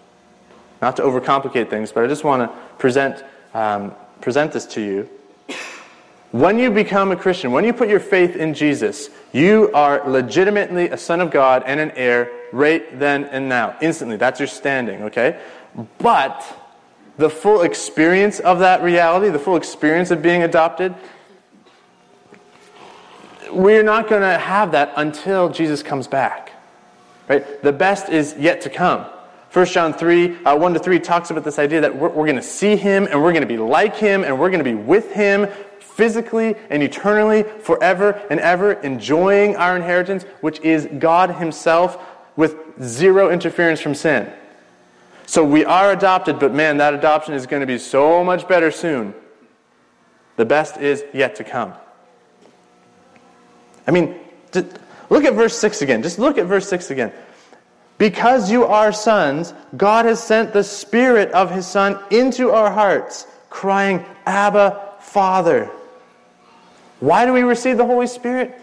Not 0.81 0.97
to 0.97 1.03
overcomplicate 1.03 1.69
things, 1.69 1.93
but 1.93 2.03
I 2.03 2.07
just 2.07 2.25
want 2.25 2.51
to 2.51 2.59
present, 2.79 3.23
um, 3.53 3.95
present 4.23 4.53
this 4.53 4.65
to 4.67 4.81
you. 4.81 5.09
When 6.33 6.59
you 6.59 6.71
become 6.71 7.13
a 7.13 7.17
Christian, 7.17 7.53
when 7.53 7.65
you 7.65 7.75
put 7.75 7.91
your 7.91 8.01
faith 8.01 8.37
in 8.37 8.55
Jesus, 8.55 9.11
you 9.33 9.71
are 9.75 10.09
legitimately 10.09 10.89
a 10.89 10.97
son 10.97 11.21
of 11.21 11.31
God 11.31 11.63
and 11.67 11.79
an 11.79 11.91
heir 11.91 12.31
right 12.53 12.99
then 12.99 13.25
and 13.25 13.49
now, 13.49 13.77
instantly. 13.83 14.17
That's 14.17 14.41
your 14.41 14.47
standing, 14.47 15.03
okay? 15.03 15.41
But 15.99 16.43
the 17.19 17.29
full 17.29 17.61
experience 17.63 18.41
of 18.41 18.61
that 18.61 18.83
reality, 18.83 19.29
the 19.29 19.39
full 19.39 19.57
experience 19.57 20.11
of 20.11 20.23
being 20.23 20.43
adopted, 20.43 20.95
we're 23.53 23.83
not 23.83 24.09
going 24.09 24.23
to 24.23 24.39
have 24.39 24.73
that 24.73 24.95
until 24.97 25.51
Jesus 25.51 25.83
comes 25.83 26.07
back. 26.07 26.50
Right? 27.31 27.63
The 27.63 27.73
best 27.73 28.09
is 28.09 28.35
yet 28.37 28.63
to 28.63 28.71
come. 28.71 29.07
1 29.53 29.67
John 29.67 29.93
3, 29.93 30.45
uh, 30.45 30.57
1 30.57 30.75
to 30.75 30.81
3 30.81 30.99
talks 30.99 31.31
about 31.31 31.45
this 31.45 31.61
idea 31.61 31.81
that 31.81 31.95
we're, 31.95 32.09
we're 32.09 32.27
going 32.27 32.35
to 32.35 32.43
see 32.43 32.75
him 32.75 33.07
and 33.09 33.23
we're 33.23 33.31
going 33.31 33.43
to 33.43 33.47
be 33.47 33.57
like 33.57 33.95
him 33.95 34.25
and 34.25 34.37
we're 34.37 34.51
going 34.51 34.65
to 34.65 34.65
be 34.65 34.75
with 34.75 35.13
him 35.13 35.47
physically 35.79 36.57
and 36.71 36.83
eternally 36.83 37.45
forever 37.61 38.21
and 38.31 38.41
ever, 38.41 38.73
enjoying 38.73 39.55
our 39.55 39.77
inheritance, 39.77 40.25
which 40.41 40.59
is 40.63 40.89
God 40.99 41.37
himself 41.37 42.05
with 42.35 42.57
zero 42.83 43.31
interference 43.31 43.81
from 43.81 43.95
sin. 43.95 44.29
So 45.27 45.45
we 45.45 45.65
are 45.65 45.93
adopted, 45.93 46.41
but 46.41 46.53
man, 46.53 46.79
that 46.79 46.95
adoption 46.95 47.35
is 47.35 47.47
going 47.47 47.61
to 47.61 47.67
be 47.67 47.79
so 47.79 48.25
much 48.25 48.49
better 48.49 48.73
soon. 48.73 49.15
The 50.35 50.47
best 50.47 50.79
is 50.79 51.05
yet 51.15 51.37
to 51.37 51.45
come. 51.45 51.75
I 53.87 53.93
mean, 53.93 54.19
look 55.11 55.25
at 55.25 55.35
verse 55.35 55.59
6 55.59 55.83
again. 55.83 56.03
Just 56.03 56.19
look 56.19 56.39
at 56.39 56.47
verse 56.47 56.69
6 56.69 56.91
again. 56.91 57.13
Because 57.99 58.51
you 58.51 58.65
are 58.65 58.93
sons, 58.93 59.53
God 59.77 60.07
has 60.07 60.23
sent 60.23 60.55
the 60.55 60.65
Spirit 60.65 61.31
of 61.33 61.51
His 61.51 61.67
Son 61.67 62.03
into 62.11 62.51
our 62.51 62.71
hearts, 62.71 63.27
crying, 63.51 64.07
Abba, 64.25 64.95
Father. 65.01 65.71
Why 67.01 67.27
do 67.27 67.35
we 67.35 67.43
receive 67.43 67.77
the 67.77 67.85
Holy 67.85 68.07
Spirit? 68.07 68.59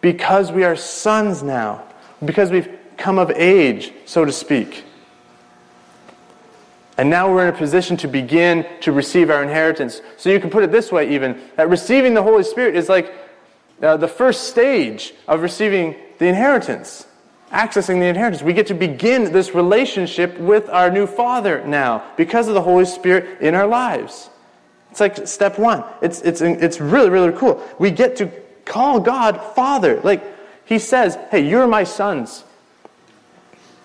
Because 0.00 0.50
we 0.50 0.64
are 0.64 0.76
sons 0.76 1.42
now. 1.42 1.84
Because 2.24 2.50
we've 2.50 2.70
come 2.96 3.18
of 3.18 3.30
age, 3.30 3.92
so 4.06 4.24
to 4.24 4.32
speak. 4.32 4.84
And 6.96 7.08
now 7.08 7.32
we're 7.32 7.48
in 7.48 7.54
a 7.54 7.56
position 7.56 7.96
to 7.98 8.08
begin 8.08 8.66
to 8.82 8.92
receive 8.92 9.30
our 9.30 9.42
inheritance. 9.42 10.02
So 10.18 10.28
you 10.28 10.38
can 10.38 10.50
put 10.50 10.62
it 10.62 10.70
this 10.70 10.92
way, 10.92 11.14
even 11.14 11.40
that 11.56 11.70
receiving 11.70 12.12
the 12.12 12.22
Holy 12.22 12.44
Spirit 12.44 12.76
is 12.76 12.90
like 12.90 13.12
uh, 13.82 13.96
the 13.96 14.08
first 14.08 14.48
stage 14.48 15.14
of 15.26 15.42
receiving 15.42 15.96
the 16.18 16.26
inheritance, 16.26 17.06
accessing 17.50 17.98
the 17.98 18.06
inheritance. 18.06 18.42
We 18.42 18.52
get 18.52 18.66
to 18.68 18.74
begin 18.74 19.32
this 19.32 19.54
relationship 19.54 20.38
with 20.38 20.68
our 20.68 20.90
new 20.90 21.06
Father 21.06 21.64
now 21.64 22.04
because 22.16 22.48
of 22.48 22.54
the 22.54 22.62
Holy 22.62 22.84
Spirit 22.84 23.40
in 23.40 23.54
our 23.54 23.66
lives. 23.66 24.30
It's 24.90 25.00
like 25.00 25.26
step 25.26 25.58
one. 25.58 25.84
It's, 26.02 26.20
it's, 26.22 26.40
it's 26.40 26.80
really, 26.80 27.10
really 27.10 27.32
cool. 27.32 27.62
We 27.78 27.90
get 27.90 28.16
to 28.16 28.30
call 28.64 29.00
God 29.00 29.40
Father. 29.54 30.00
Like 30.02 30.22
He 30.64 30.78
says, 30.78 31.16
hey, 31.30 31.48
you're 31.48 31.66
my 31.66 31.84
sons. 31.84 32.44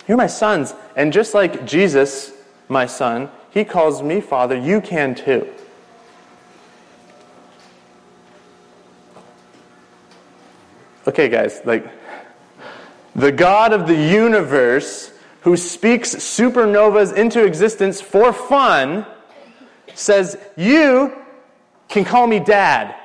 You're 0.08 0.18
my 0.18 0.28
sons. 0.28 0.74
And 0.96 1.14
just 1.14 1.34
like 1.34 1.66
Jesus, 1.66 2.32
my 2.70 2.86
son, 2.86 3.30
He 3.52 3.64
calls 3.64 4.02
me 4.02 4.22
Father, 4.22 4.58
you 4.58 4.82
can 4.82 5.16
too. 5.16 5.52
Okay, 11.08 11.30
guys, 11.30 11.62
like, 11.66 11.88
the 13.16 13.32
God 13.32 13.74
of 13.74 13.88
the 13.88 13.96
universe 13.96 15.12
who 15.42 15.56
speaks 15.56 16.16
supernovas 16.16 17.16
into 17.16 17.46
existence 17.46 18.02
for 18.02 18.34
fun 18.34 19.06
says, 19.94 20.38
You 20.58 21.16
can 21.88 22.04
call 22.04 22.28
me 22.28 22.40
dad. 22.40 22.96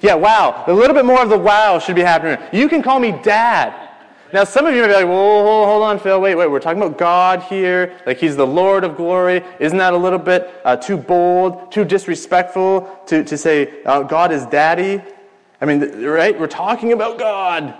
Yeah, 0.00 0.14
wow. 0.14 0.64
A 0.66 0.72
little 0.72 0.94
bit 0.94 1.04
more 1.04 1.22
of 1.22 1.28
the 1.28 1.38
wow 1.38 1.78
should 1.78 1.96
be 1.96 2.02
happening. 2.02 2.38
You 2.52 2.68
can 2.68 2.82
call 2.82 2.98
me 2.98 3.12
dad. 3.12 3.85
Now, 4.36 4.44
some 4.44 4.66
of 4.66 4.74
you 4.74 4.82
may 4.82 4.88
be 4.88 4.92
like, 4.92 5.06
whoa, 5.06 5.64
hold 5.64 5.82
on, 5.82 5.98
Phil, 5.98 6.20
wait, 6.20 6.34
wait, 6.34 6.50
we're 6.50 6.60
talking 6.60 6.82
about 6.82 6.98
God 6.98 7.42
here, 7.44 7.98
like 8.04 8.18
He's 8.18 8.36
the 8.36 8.46
Lord 8.46 8.84
of 8.84 8.94
glory. 8.94 9.42
Isn't 9.58 9.78
that 9.78 9.94
a 9.94 9.96
little 9.96 10.18
bit 10.18 10.60
uh, 10.62 10.76
too 10.76 10.98
bold, 10.98 11.72
too 11.72 11.86
disrespectful 11.86 13.00
to, 13.06 13.24
to 13.24 13.38
say 13.38 13.82
uh, 13.84 14.02
God 14.02 14.32
is 14.32 14.44
daddy? 14.44 15.02
I 15.58 15.64
mean, 15.64 16.04
right? 16.04 16.38
We're 16.38 16.48
talking 16.48 16.92
about 16.92 17.18
God. 17.18 17.74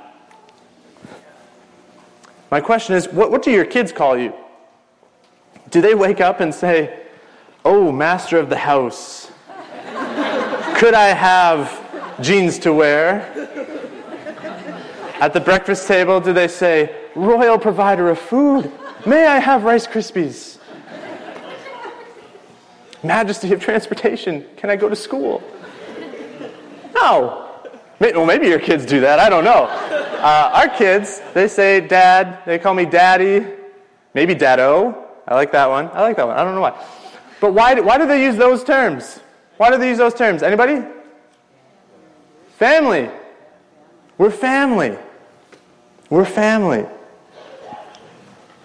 My 2.50 2.62
question 2.62 2.94
is, 2.94 3.06
what, 3.06 3.30
what 3.30 3.42
do 3.42 3.50
your 3.50 3.66
kids 3.66 3.92
call 3.92 4.16
you? 4.16 4.32
Do 5.68 5.82
they 5.82 5.94
wake 5.94 6.22
up 6.22 6.40
and 6.40 6.54
say, 6.54 7.02
Oh, 7.66 7.92
master 7.92 8.38
of 8.38 8.48
the 8.48 8.56
house, 8.56 9.30
could 10.78 10.94
I 10.94 11.08
have 11.08 12.22
jeans 12.22 12.58
to 12.60 12.72
wear? 12.72 13.65
At 15.18 15.32
the 15.32 15.40
breakfast 15.40 15.88
table, 15.88 16.20
do 16.20 16.32
they 16.32 16.48
say, 16.48 16.94
Royal 17.14 17.58
provider 17.58 18.10
of 18.10 18.18
food, 18.18 18.70
may 19.06 19.26
I 19.26 19.38
have 19.38 19.64
Rice 19.64 19.86
Krispies? 19.86 20.58
Majesty 23.02 23.52
of 23.52 23.60
transportation, 23.60 24.44
can 24.56 24.68
I 24.68 24.76
go 24.76 24.88
to 24.88 24.96
school? 24.96 25.42
No. 26.94 27.48
Well, 27.98 28.26
maybe 28.26 28.46
your 28.48 28.58
kids 28.58 28.84
do 28.84 29.00
that. 29.00 29.18
I 29.18 29.30
don't 29.30 29.44
know. 29.44 29.64
Uh, 29.64 30.50
our 30.52 30.68
kids, 30.68 31.22
they 31.32 31.48
say 31.48 31.80
dad, 31.80 32.40
they 32.44 32.58
call 32.58 32.74
me 32.74 32.84
daddy, 32.84 33.46
maybe 34.12 34.34
daddo. 34.34 35.04
I 35.26 35.34
like 35.34 35.52
that 35.52 35.68
one. 35.70 35.88
I 35.92 36.02
like 36.02 36.16
that 36.16 36.26
one. 36.26 36.36
I 36.36 36.44
don't 36.44 36.54
know 36.54 36.60
why. 36.60 36.86
But 37.40 37.54
why 37.54 37.80
why 37.80 37.98
do 37.98 38.06
they 38.06 38.22
use 38.22 38.36
those 38.36 38.64
terms? 38.64 39.20
Why 39.56 39.70
do 39.70 39.78
they 39.78 39.88
use 39.88 39.98
those 39.98 40.14
terms? 40.14 40.42
Anybody? 40.42 40.86
Family. 42.58 43.10
We're 44.18 44.30
family. 44.30 44.96
We're 46.10 46.24
family. 46.24 46.86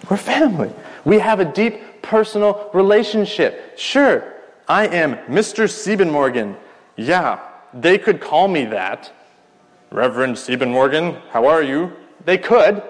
We're 0.08 0.16
family. 0.16 0.72
We 1.04 1.18
have 1.18 1.40
a 1.40 1.44
deep 1.44 2.02
personal 2.02 2.70
relationship. 2.72 3.78
Sure, 3.78 4.24
I 4.68 4.86
am 4.86 5.16
Mr. 5.26 5.68
Siebenmorgen. 5.68 6.56
Yeah, 6.96 7.40
they 7.74 7.98
could 7.98 8.20
call 8.20 8.48
me 8.48 8.64
that. 8.66 9.12
Reverend 9.90 10.36
Siebenmorgen, 10.36 11.20
how 11.30 11.46
are 11.46 11.62
you? 11.62 11.92
They 12.24 12.38
could. 12.38 12.82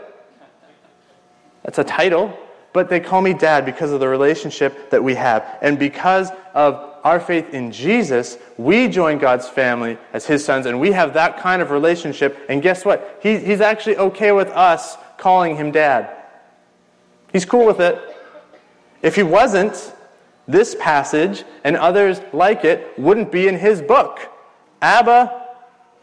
That's 1.64 1.78
a 1.78 1.84
title. 1.84 2.38
But 2.72 2.88
they 2.88 3.00
call 3.00 3.20
me 3.20 3.34
dad 3.34 3.66
because 3.66 3.92
of 3.92 4.00
the 4.00 4.08
relationship 4.08 4.90
that 4.90 5.02
we 5.02 5.14
have. 5.14 5.58
And 5.60 5.78
because 5.78 6.30
of 6.54 6.91
our 7.04 7.18
faith 7.18 7.52
in 7.52 7.72
Jesus, 7.72 8.38
we 8.56 8.88
join 8.88 9.18
God's 9.18 9.48
family 9.48 9.98
as 10.12 10.26
his 10.26 10.44
sons, 10.44 10.66
and 10.66 10.80
we 10.80 10.92
have 10.92 11.14
that 11.14 11.38
kind 11.38 11.60
of 11.60 11.70
relationship. 11.70 12.38
And 12.48 12.62
guess 12.62 12.84
what? 12.84 13.18
He, 13.22 13.38
he's 13.38 13.60
actually 13.60 13.96
okay 13.96 14.32
with 14.32 14.48
us 14.48 14.96
calling 15.18 15.56
him 15.56 15.72
dad. 15.72 16.10
He's 17.32 17.44
cool 17.44 17.66
with 17.66 17.80
it. 17.80 18.00
If 19.02 19.16
he 19.16 19.22
wasn't, 19.22 19.92
this 20.46 20.76
passage 20.78 21.44
and 21.64 21.76
others 21.76 22.20
like 22.32 22.64
it 22.64 22.98
wouldn't 22.98 23.32
be 23.32 23.48
in 23.48 23.56
his 23.56 23.80
book. 23.80 24.20
Abba, 24.80 25.46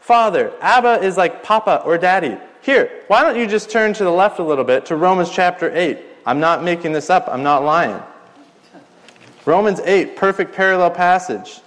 Father. 0.00 0.52
Abba 0.60 1.02
is 1.02 1.16
like 1.16 1.42
Papa 1.42 1.82
or 1.84 1.98
Daddy. 1.98 2.36
Here, 2.62 3.04
why 3.06 3.22
don't 3.22 3.38
you 3.38 3.46
just 3.46 3.70
turn 3.70 3.92
to 3.94 4.04
the 4.04 4.10
left 4.10 4.38
a 4.38 4.42
little 4.42 4.64
bit 4.64 4.86
to 4.86 4.96
Romans 4.96 5.30
chapter 5.30 5.74
8? 5.74 5.98
I'm 6.26 6.40
not 6.40 6.62
making 6.62 6.92
this 6.92 7.10
up, 7.10 7.28
I'm 7.28 7.42
not 7.42 7.64
lying. 7.64 8.02
Romans 9.50 9.80
8, 9.80 10.14
perfect 10.14 10.54
parallel 10.54 10.92
passage. 10.92 11.60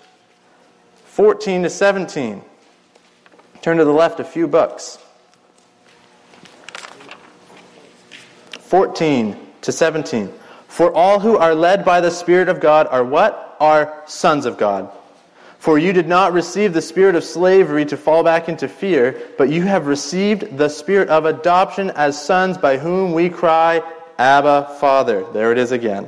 14 1.04 1.64
to 1.64 1.70
17. 1.70 2.42
Turn 3.62 3.76
to 3.76 3.84
the 3.84 3.92
left 3.92 4.22
a 4.22 4.24
few 4.24 4.48
books. 4.48 5.00
14 8.60 9.36
to 9.64 9.72
17. 9.74 10.32
For 10.70 10.94
all 10.94 11.20
who 11.20 11.36
are 11.36 11.54
led 11.54 11.84
by 11.84 12.00
the 12.00 12.10
Spirit 12.10 12.48
of 12.48 12.62
God 12.62 12.88
are 12.88 13.04
what? 13.04 13.58
Are 13.60 14.02
sons 14.06 14.46
of 14.46 14.58
God. 14.58 14.90
For 15.60 15.78
you 15.78 15.92
did 15.92 16.08
not 16.08 16.32
receive 16.32 16.72
the 16.72 16.82
spirit 16.82 17.16
of 17.16 17.24
slavery 17.26 17.84
to 17.88 17.98
fall 17.98 18.24
back 18.24 18.48
into 18.48 18.70
fear, 18.70 19.22
but 19.38 19.50
you 19.50 19.64
have 19.64 19.88
received 19.88 20.58
the 20.58 20.70
spirit 20.70 21.10
of 21.10 21.26
adoption 21.26 21.90
as 21.90 22.24
sons 22.24 22.58
by 22.58 22.78
whom 22.78 23.12
we 23.12 23.28
cry, 23.30 23.82
Abba, 24.18 24.78
Father. 24.80 25.26
There 25.34 25.52
it 25.52 25.58
is 25.58 25.74
again. 25.74 26.08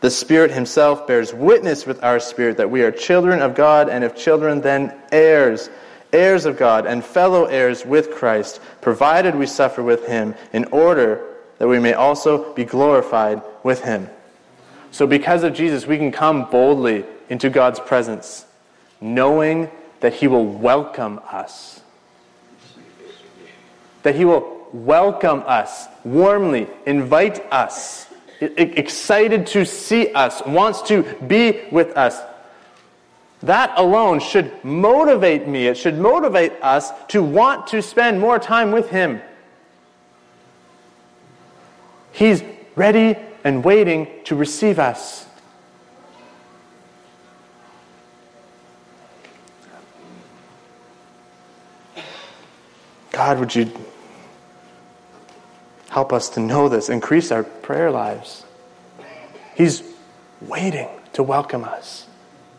The 0.00 0.10
Spirit 0.10 0.50
Himself 0.50 1.06
bears 1.06 1.32
witness 1.32 1.86
with 1.86 2.02
our 2.04 2.20
spirit 2.20 2.58
that 2.58 2.70
we 2.70 2.82
are 2.82 2.92
children 2.92 3.40
of 3.40 3.54
God, 3.54 3.88
and 3.88 4.04
if 4.04 4.14
children, 4.14 4.60
then 4.60 4.94
heirs, 5.10 5.70
heirs 6.12 6.44
of 6.44 6.56
God, 6.56 6.86
and 6.86 7.04
fellow 7.04 7.46
heirs 7.46 7.84
with 7.84 8.10
Christ, 8.10 8.60
provided 8.80 9.34
we 9.34 9.46
suffer 9.46 9.82
with 9.82 10.06
Him, 10.06 10.34
in 10.52 10.66
order 10.66 11.24
that 11.58 11.68
we 11.68 11.78
may 11.78 11.94
also 11.94 12.52
be 12.54 12.64
glorified 12.64 13.42
with 13.62 13.82
Him. 13.84 14.10
So, 14.90 15.06
because 15.06 15.42
of 15.42 15.54
Jesus, 15.54 15.86
we 15.86 15.96
can 15.96 16.12
come 16.12 16.50
boldly 16.50 17.04
into 17.28 17.50
God's 17.50 17.80
presence 17.80 18.46
knowing 19.00 19.70
that 20.00 20.14
He 20.14 20.26
will 20.26 20.46
welcome 20.46 21.20
us. 21.30 21.80
That 24.02 24.14
He 24.14 24.24
will 24.24 24.68
welcome 24.72 25.42
us 25.46 25.86
warmly, 26.04 26.66
invite 26.84 27.40
us, 27.52 28.05
excited 28.40 29.46
to 29.48 29.64
see 29.64 30.12
us, 30.12 30.42
wants 30.44 30.82
to 30.82 31.02
be 31.26 31.62
with 31.70 31.96
us. 31.96 32.20
That 33.42 33.72
alone 33.76 34.20
should 34.20 34.64
motivate 34.64 35.46
me. 35.46 35.66
It 35.66 35.76
should 35.76 35.98
motivate 35.98 36.52
us 36.62 36.90
to 37.08 37.22
want 37.22 37.66
to 37.68 37.82
spend 37.82 38.18
more 38.20 38.38
time 38.38 38.72
with 38.72 38.90
Him. 38.90 39.20
He's 42.12 42.42
ready 42.74 43.16
and 43.44 43.62
waiting 43.62 44.08
to 44.24 44.34
receive 44.34 44.78
us. 44.78 45.26
God, 53.12 53.38
would 53.38 53.54
you 53.54 53.70
help 55.88 56.12
us 56.12 56.28
to 56.30 56.40
know 56.40 56.68
this, 56.68 56.88
increase 56.88 57.30
our 57.30 57.42
prayer 57.42 57.90
lives? 57.90 58.44
He's 59.54 59.82
waiting 60.40 60.88
to 61.14 61.22
welcome 61.22 61.64
us. 61.64 62.06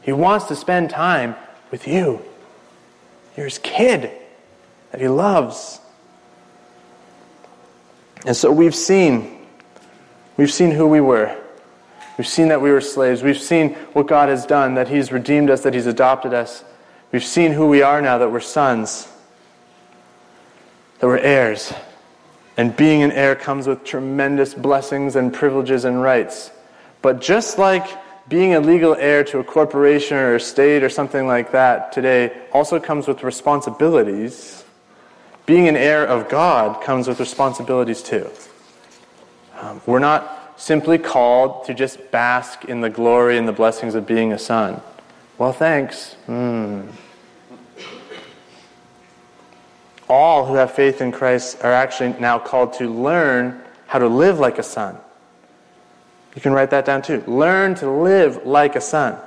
He 0.02 0.12
wants 0.12 0.46
to 0.46 0.56
spend 0.56 0.90
time 0.90 1.36
with 1.70 1.88
you. 1.88 2.22
You're 3.36 3.46
his 3.46 3.60
kid 3.60 4.12
that 4.92 5.02
he 5.02 5.08
loves. 5.08 5.80
And 8.26 8.36
so 8.36 8.52
we've 8.52 8.76
seen, 8.76 9.46
we've 10.38 10.52
seen 10.52 10.72
who 10.72 10.88
we 10.88 11.02
were. 11.02 11.38
We've 12.18 12.28
seen 12.28 12.48
that 12.48 12.62
we 12.62 12.72
were 12.72 12.82
slaves. 12.82 13.22
We've 13.22 13.40
seen 13.40 13.76
what 13.94 14.08
God 14.08 14.30
has 14.30 14.46
done, 14.46 14.74
that 14.74 14.88
He's 14.88 15.12
redeemed 15.12 15.52
us, 15.52 15.62
that 15.62 15.76
He's 15.76 15.86
adopted 15.86 16.34
us. 16.34 16.64
We've 17.12 17.24
seen 17.24 17.52
who 17.52 17.68
we 17.68 17.84
are 17.84 18.02
now, 18.02 18.18
that 18.18 18.32
we're 18.32 18.40
sons 18.40 19.08
that 21.00 21.08
we're 21.08 21.18
heirs. 21.18 21.74
And 22.58 22.76
being 22.76 23.04
an 23.04 23.12
heir 23.12 23.36
comes 23.36 23.68
with 23.68 23.84
tremendous 23.84 24.56
blessings 24.56 25.16
and 25.16 25.32
privileges 25.32 25.86
and 25.86 26.02
rights. 26.02 26.50
But 27.04 27.22
just 27.22 27.60
like 27.60 27.88
being 28.28 28.56
a 28.56 28.60
legal 28.60 28.96
heir 28.96 29.24
to 29.26 29.40
a 29.40 29.44
corporation 29.44 30.18
or 30.18 30.36
a 30.36 30.40
state 30.40 30.84
or 30.84 30.90
something 30.90 31.28
like 31.28 31.52
that 31.52 31.92
today 31.92 32.36
also 32.52 32.80
comes 32.80 33.08
with 33.08 33.24
responsibilities, 33.24 34.66
being 35.46 35.68
an 35.68 35.78
heir 35.78 36.06
of 36.06 36.28
God 36.28 36.82
comes 36.82 37.08
with 37.08 37.20
responsibilities 37.20 38.02
too. 38.02 38.30
Um, 39.60 39.80
we're 39.86 40.00
not 40.00 40.56
simply 40.58 40.98
called 40.98 41.66
to 41.66 41.76
just 41.76 42.12
bask 42.12 42.66
in 42.66 42.82
the 42.82 42.90
glory 42.90 43.38
and 43.38 43.48
the 43.48 43.54
blessings 43.54 43.94
of 43.94 44.08
being 44.08 44.34
a 44.34 44.40
son. 44.40 44.82
Well, 45.38 45.54
thanks. 45.54 46.16
Hmm 46.26 46.90
all 50.10 50.46
who 50.46 50.56
have 50.56 50.72
faith 50.72 51.02
in 51.02 51.12
Christ 51.12 51.58
are 51.64 51.72
actually 51.72 52.14
now 52.20 52.40
called 52.40 52.74
to 52.74 52.90
learn 52.90 53.62
how 53.88 54.00
to 54.00 54.08
live 54.08 54.40
like 54.40 54.58
a 54.58 54.64
son. 54.64 54.98
You 56.36 56.42
can 56.42 56.54
write 56.54 56.70
that 56.70 56.86
down 56.86 57.02
too. 57.02 57.24
Learn 57.26 57.76
to 57.76 57.90
live 57.90 58.46
like 58.46 58.76
a 58.76 58.82
son. 58.82 59.18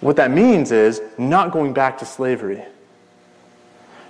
What 0.00 0.16
that 0.16 0.30
means 0.30 0.70
is 0.70 1.00
not 1.16 1.52
going 1.52 1.72
back 1.72 1.98
to 1.98 2.04
slavery. 2.04 2.62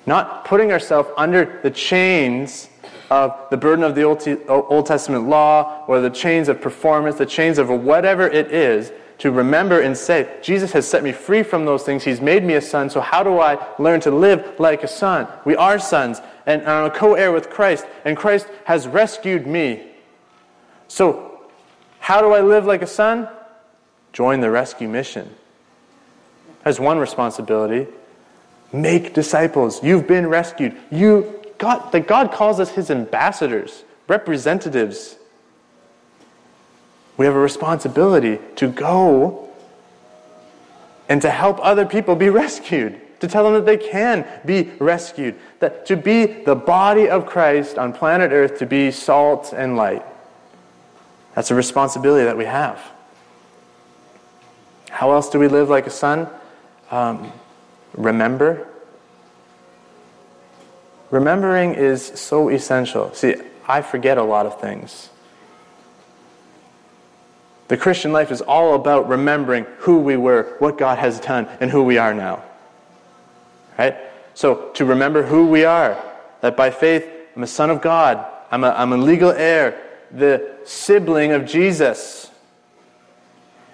Not 0.04 0.44
putting 0.44 0.72
ourselves 0.72 1.08
under 1.16 1.60
the 1.62 1.70
chains 1.70 2.68
of 3.10 3.38
the 3.50 3.56
burden 3.56 3.84
of 3.84 3.94
the 3.94 4.02
Old 4.02 4.86
Testament 4.86 5.28
law 5.28 5.84
or 5.86 6.00
the 6.00 6.10
chains 6.10 6.48
of 6.48 6.60
performance, 6.60 7.16
the 7.16 7.26
chains 7.26 7.58
of 7.58 7.70
whatever 7.70 8.26
it 8.26 8.52
is, 8.52 8.92
to 9.18 9.32
remember 9.32 9.80
and 9.80 9.96
say, 9.96 10.38
Jesus 10.42 10.72
has 10.72 10.86
set 10.86 11.02
me 11.02 11.12
free 11.12 11.42
from 11.42 11.64
those 11.64 11.82
things. 11.82 12.04
He's 12.04 12.20
made 12.20 12.44
me 12.44 12.54
a 12.54 12.60
son. 12.60 12.88
So, 12.88 13.00
how 13.00 13.22
do 13.22 13.40
I 13.40 13.58
learn 13.78 14.00
to 14.02 14.10
live 14.10 14.58
like 14.58 14.84
a 14.84 14.88
son? 14.88 15.26
We 15.44 15.56
are 15.56 15.78
sons, 15.78 16.20
and 16.46 16.66
I'm 16.66 16.86
a 16.86 16.90
co 16.90 17.14
heir 17.14 17.32
with 17.32 17.50
Christ, 17.50 17.84
and 18.04 18.16
Christ 18.16 18.46
has 18.64 18.86
rescued 18.86 19.46
me. 19.46 19.84
So, 20.86 21.42
how 21.98 22.20
do 22.20 22.32
I 22.32 22.40
live 22.40 22.64
like 22.64 22.82
a 22.82 22.86
son? 22.86 23.28
Join 24.12 24.40
the 24.40 24.50
rescue 24.50 24.88
mission. 24.88 25.34
That's 26.62 26.78
one 26.78 26.98
responsibility. 26.98 27.86
Make 28.72 29.14
disciples. 29.14 29.82
You've 29.82 30.06
been 30.06 30.28
rescued. 30.28 30.76
You 30.90 31.38
God, 31.58 31.90
that 31.92 32.06
God 32.06 32.30
calls 32.30 32.60
us 32.60 32.70
his 32.70 32.90
ambassadors, 32.90 33.82
representatives 34.06 35.16
we 37.18 37.26
have 37.26 37.34
a 37.34 37.40
responsibility 37.40 38.38
to 38.56 38.68
go 38.68 39.50
and 41.08 41.20
to 41.20 41.30
help 41.30 41.58
other 41.60 41.84
people 41.84 42.16
be 42.16 42.28
rescued, 42.30 42.98
to 43.20 43.28
tell 43.28 43.44
them 43.44 43.54
that 43.54 43.66
they 43.66 43.76
can 43.76 44.26
be 44.46 44.70
rescued, 44.78 45.34
that 45.58 45.84
to 45.86 45.96
be 45.96 46.24
the 46.26 46.54
body 46.54 47.08
of 47.10 47.26
Christ 47.26 47.76
on 47.76 47.92
planet 47.92 48.30
Earth, 48.32 48.58
to 48.60 48.66
be 48.66 48.90
salt 48.90 49.52
and 49.54 49.76
light. 49.76 50.04
That's 51.34 51.50
a 51.50 51.54
responsibility 51.54 52.24
that 52.24 52.38
we 52.38 52.46
have. 52.46 52.80
How 54.90 55.12
else 55.12 55.28
do 55.28 55.38
we 55.38 55.48
live 55.48 55.68
like 55.68 55.86
a 55.86 55.90
son? 55.90 56.28
Um, 56.90 57.32
remember. 57.94 58.66
Remembering 61.10 61.74
is 61.74 62.04
so 62.04 62.48
essential. 62.48 63.12
See, 63.14 63.36
I 63.66 63.82
forget 63.82 64.18
a 64.18 64.22
lot 64.22 64.46
of 64.46 64.60
things. 64.60 65.10
The 67.68 67.76
Christian 67.76 68.12
life 68.12 68.30
is 68.30 68.40
all 68.40 68.74
about 68.74 69.08
remembering 69.08 69.66
who 69.78 69.98
we 69.98 70.16
were, 70.16 70.56
what 70.58 70.78
God 70.78 70.98
has 70.98 71.20
done, 71.20 71.46
and 71.60 71.70
who 71.70 71.82
we 71.82 71.98
are 71.98 72.14
now. 72.14 72.42
Right? 73.78 73.96
So, 74.34 74.70
to 74.74 74.84
remember 74.84 75.22
who 75.22 75.46
we 75.46 75.64
are, 75.64 76.02
that 76.40 76.56
by 76.56 76.70
faith 76.70 77.06
I'm 77.36 77.42
a 77.42 77.46
son 77.46 77.70
of 77.70 77.82
God, 77.82 78.24
I'm 78.50 78.64
a, 78.64 78.70
I'm 78.70 78.92
a 78.92 78.96
legal 78.96 79.30
heir. 79.30 79.80
The 80.10 80.56
sibling 80.64 81.32
of 81.32 81.44
Jesus. 81.44 82.30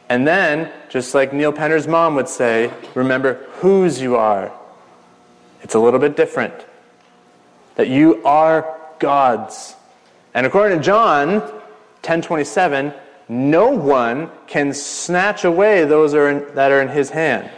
And 0.09 0.27
then, 0.27 0.73
just 0.91 1.15
like 1.15 1.33
Neil 1.33 1.53
Penner's 1.53 1.87
mom 1.87 2.17
would 2.17 2.29
say, 2.29 2.73
remember 2.95 3.35
whose 3.61 4.01
you 4.01 4.17
are. 4.17 4.53
It's 5.63 5.75
a 5.75 5.79
little 5.79 6.01
bit 6.01 6.17
different. 6.17 6.55
That 7.77 7.89
you 7.89 8.23
are 8.25 8.79
God's. 8.99 9.77
And 10.35 10.47
according 10.47 10.79
to 10.79 10.85
John 10.85 11.41
10:27, 12.03 12.95
no 13.29 13.71
one 13.71 14.31
can 14.47 14.73
snatch 14.73 15.45
away 15.45 15.85
those 15.85 16.13
that 16.13 16.71
are 16.71 16.83
in 16.83 16.89
his 16.89 17.11
hand. 17.11 17.51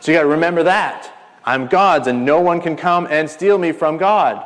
So 0.00 0.12
you 0.12 0.18
got 0.18 0.22
to 0.22 0.28
remember 0.28 0.62
that. 0.62 1.12
I'm 1.44 1.68
God's 1.68 2.08
and 2.08 2.24
no 2.24 2.40
one 2.40 2.60
can 2.60 2.76
come 2.76 3.06
and 3.08 3.30
steal 3.30 3.58
me 3.58 3.72
from 3.72 3.98
God. 3.98 4.44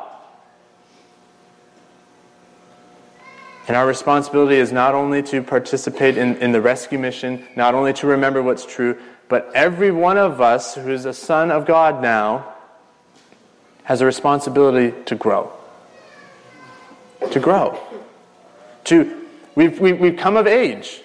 And 3.67 3.77
our 3.77 3.87
responsibility 3.87 4.55
is 4.55 4.71
not 4.71 4.95
only 4.95 5.23
to 5.23 5.41
participate 5.41 6.17
in, 6.17 6.35
in 6.37 6.51
the 6.51 6.61
rescue 6.61 6.99
mission, 6.99 7.47
not 7.55 7.73
only 7.73 7.93
to 7.93 8.07
remember 8.07 8.43
what's 8.43 8.65
true, 8.65 8.99
but 9.29 9.49
every 9.55 9.91
one 9.91 10.17
of 10.17 10.41
us 10.41 10.75
who 10.75 10.89
is 10.89 11.05
a 11.05 11.13
son 11.13 11.51
of 11.51 11.65
God 11.65 12.01
now 12.01 12.53
has 13.83 14.01
a 14.01 14.05
responsibility 14.05 14.93
to 15.05 15.15
grow. 15.15 15.51
To 17.31 17.39
grow. 17.39 17.79
To, 18.85 19.20
we've, 19.55 19.79
we've, 19.79 19.99
we've 19.99 20.17
come 20.17 20.37
of 20.37 20.47
age. 20.47 21.01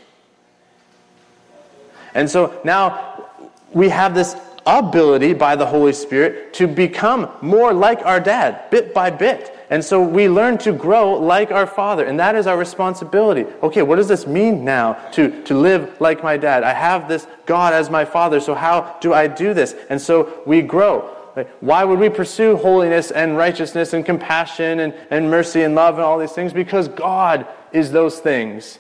And 2.15 2.31
so 2.31 2.61
now 2.65 3.29
we 3.73 3.89
have 3.91 4.15
this 4.15 4.37
ability 4.67 5.33
by 5.33 5.55
the 5.55 5.67
Holy 5.67 5.93
Spirit 5.93 6.53
to 6.55 6.67
become 6.67 7.31
more 7.41 7.73
like 7.73 8.01
our 8.05 8.19
dad, 8.19 8.69
bit 8.71 8.93
by 8.93 9.11
bit. 9.11 9.53
And 9.71 9.85
so 9.85 10.01
we 10.01 10.29
learn 10.29 10.59
to 10.59 10.73
grow 10.73 11.15
like 11.15 11.51
our 11.51 11.67
father, 11.67 12.05
and 12.05 12.19
that 12.21 12.37
is 12.37 12.47
our 12.47 12.57
responsibility. 12.57 13.45
Okay, 13.63 13.83
what 13.83 13.97
does 13.97 14.09
this 14.09 14.27
mean 14.27 14.65
now 14.65 14.95
to, 15.13 15.43
to 15.45 15.55
live 15.55 16.01
like 16.01 16.23
my 16.23 16.37
dad? 16.37 16.63
I 16.63 16.73
have 16.73 17.09
this 17.09 17.27
God 17.47 17.73
as 17.73 17.91
my 17.91 18.05
father, 18.05 18.41
so 18.41 18.55
how 18.55 18.97
do 19.01 19.13
I 19.13 19.27
do 19.27 19.55
this? 19.55 19.75
And 19.91 20.01
so 20.01 20.43
we 20.47 20.63
grow. 20.63 21.13
Why 21.61 21.85
would 21.85 21.99
we 21.99 22.09
pursue 22.09 22.57
holiness 22.57 23.11
and 23.11 23.37
righteousness 23.37 23.93
and 23.93 24.05
compassion 24.05 24.81
and, 24.81 24.95
and 25.11 25.31
mercy 25.31 25.63
and 25.63 25.75
love 25.75 25.97
and 25.97 26.05
all 26.05 26.19
these 26.19 26.33
things? 26.33 26.53
Because 26.53 26.89
God 26.89 27.47
is 27.73 27.93
those 27.93 28.19
things. 28.19 28.79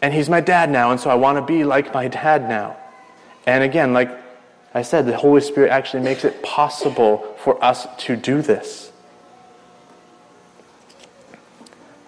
And 0.00 0.14
He's 0.14 0.28
my 0.28 0.40
dad 0.40 0.70
now, 0.70 0.92
and 0.92 1.00
so 1.00 1.10
I 1.10 1.14
want 1.14 1.38
to 1.38 1.42
be 1.42 1.64
like 1.64 1.92
my 1.92 2.06
dad 2.06 2.48
now. 2.48 2.76
And 3.46 3.64
again, 3.64 3.92
like 3.92 4.10
I 4.74 4.82
said, 4.82 5.06
the 5.06 5.16
Holy 5.16 5.40
Spirit 5.40 5.70
actually 5.70 6.02
makes 6.02 6.24
it 6.24 6.42
possible 6.42 7.34
for 7.38 7.62
us 7.64 7.86
to 8.04 8.14
do 8.14 8.42
this. 8.42 8.92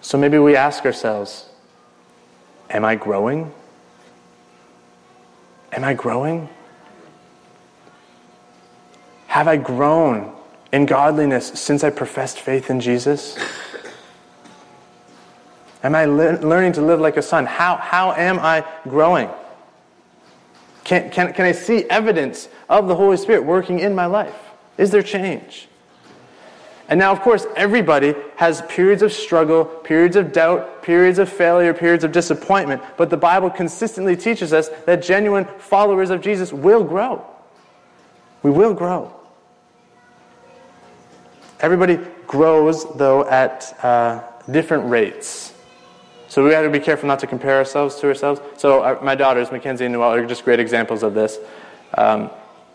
So 0.01 0.17
maybe 0.17 0.39
we 0.39 0.55
ask 0.55 0.85
ourselves 0.85 1.45
Am 2.69 2.85
I 2.85 2.95
growing? 2.95 3.51
Am 5.73 5.83
I 5.83 5.93
growing? 5.93 6.49
Have 9.29 9.47
I 9.47 9.57
grown 9.57 10.35
in 10.71 10.87
godliness 10.87 11.49
since 11.49 11.83
I 11.83 11.91
professed 11.91 12.39
faith 12.39 12.71
in 12.71 12.79
Jesus? 12.79 13.37
Am 15.83 15.93
I 15.93 16.05
le- 16.05 16.39
learning 16.41 16.73
to 16.73 16.81
live 16.81 16.99
like 16.99 17.15
a 17.15 17.21
son? 17.21 17.45
How, 17.45 17.75
how 17.75 18.13
am 18.13 18.39
I 18.39 18.65
growing? 18.85 19.29
Can, 20.83 21.11
can, 21.11 21.31
can 21.33 21.45
I 21.45 21.51
see 21.51 21.83
evidence 21.91 22.49
of 22.69 22.87
the 22.87 22.95
Holy 22.95 23.17
Spirit 23.17 23.45
working 23.45 23.77
in 23.77 23.93
my 23.93 24.07
life? 24.07 24.33
Is 24.79 24.89
there 24.89 25.03
change? 25.03 25.67
And 26.87 26.97
now, 26.97 27.11
of 27.11 27.21
course, 27.21 27.45
everybody 27.55 28.15
has 28.37 28.63
periods 28.63 29.03
of 29.03 29.13
struggle, 29.13 29.63
periods 29.63 30.15
of 30.15 30.33
doubt, 30.33 30.81
periods 30.81 31.19
of 31.19 31.29
failure, 31.29 31.75
periods 31.75 32.03
of 32.03 32.11
disappointment. 32.11 32.81
But 32.97 33.11
the 33.11 33.17
Bible 33.17 33.51
consistently 33.51 34.15
teaches 34.15 34.53
us 34.53 34.69
that 34.87 35.03
genuine 35.03 35.45
followers 35.59 36.09
of 36.09 36.19
Jesus 36.19 36.51
will 36.51 36.83
grow. 36.83 37.23
We 38.41 38.49
will 38.49 38.73
grow. 38.73 39.13
Everybody 41.61 41.99
grows, 42.25 42.85
though, 42.95 43.27
at 43.27 43.77
uh, 43.83 44.23
different 44.49 44.89
rates. 44.89 45.53
So 46.29 46.45
we 46.45 46.53
have 46.53 46.63
to 46.63 46.69
be 46.69 46.79
careful 46.79 47.07
not 47.07 47.19
to 47.19 47.27
compare 47.27 47.57
ourselves 47.57 47.95
to 47.97 48.07
ourselves. 48.07 48.39
So 48.55 48.83
our, 48.83 48.97
uh, 48.97 49.03
my 49.03 49.15
daughters, 49.15 49.51
Mackenzie 49.51 49.85
and 49.85 49.93
Noelle, 49.93 50.13
are 50.13 50.25
just 50.25 50.45
great 50.45 50.59
examples 50.59 51.03
of 51.03 51.13
this. 51.13 51.37
Um, 51.97 52.29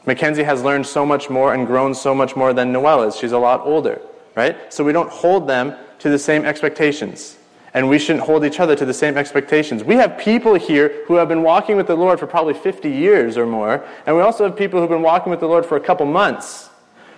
Mackenzie 0.07 0.43
has 0.43 0.63
learned 0.63 0.87
so 0.87 1.07
much 1.07 1.31
more 1.31 1.55
and 1.55 1.67
grown 1.67 1.95
so 1.95 2.15
much 2.15 2.37
more 2.37 2.53
than 2.53 2.73
Noelle 2.73 3.05
is. 3.05 3.17
She's 3.17 3.33
a 3.33 3.39
lot 3.39 3.61
older, 3.65 4.03
right? 4.35 4.73
So 4.73 4.85
we 4.85 4.93
don't 4.93 5.09
hold 5.09 5.49
them 5.49 5.75
to 6.01 6.11
the 6.11 6.19
same 6.19 6.45
expectations. 6.45 7.39
And 7.73 7.89
we 7.89 7.99
shouldn't 7.99 8.25
hold 8.25 8.45
each 8.45 8.61
other 8.61 8.77
to 8.77 8.85
the 8.85 8.95
same 8.95 9.17
expectations. 9.17 9.83
We 9.83 9.95
have 9.95 10.19
people 10.19 10.55
here 10.55 11.05
who 11.07 11.15
have 11.15 11.29
been 11.29 11.43
walking 11.43 11.77
with 11.77 11.87
the 11.87 11.97
Lord 11.97 12.21
for 12.21 12.27
probably 12.27 12.55
50 12.55 12.91
years 12.91 13.39
or 13.39 13.47
more. 13.47 13.85
And 14.07 14.15
we 14.15 14.23
also 14.23 14.45
have 14.45 14.57
people 14.57 14.79
who've 14.81 14.91
been 14.91 15.03
walking 15.03 15.31
with 15.31 15.41
the 15.41 15.49
Lord 15.49 15.65
for 15.65 15.77
a 15.77 15.81
couple 15.81 16.07
months. 16.07 16.71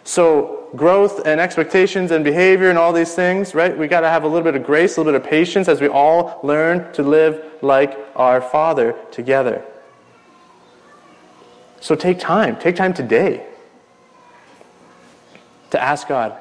So, 0.04 0.55
growth 0.76 1.26
and 1.26 1.40
expectations 1.40 2.10
and 2.10 2.22
behavior 2.24 2.70
and 2.70 2.78
all 2.78 2.92
these 2.92 3.14
things, 3.14 3.54
right? 3.54 3.76
We 3.76 3.88
got 3.88 4.00
to 4.00 4.08
have 4.08 4.24
a 4.24 4.28
little 4.28 4.44
bit 4.44 4.54
of 4.54 4.64
grace, 4.64 4.96
a 4.96 5.00
little 5.00 5.12
bit 5.12 5.20
of 5.20 5.28
patience 5.28 5.68
as 5.68 5.80
we 5.80 5.88
all 5.88 6.40
learn 6.42 6.92
to 6.92 7.02
live 7.02 7.44
like 7.62 7.98
our 8.14 8.40
Father 8.40 8.94
together. 9.10 9.64
So, 11.80 11.94
take 11.94 12.18
time. 12.18 12.56
Take 12.56 12.76
time 12.76 12.94
today 12.94 13.46
to 15.70 15.82
ask 15.82 16.08
God, 16.08 16.36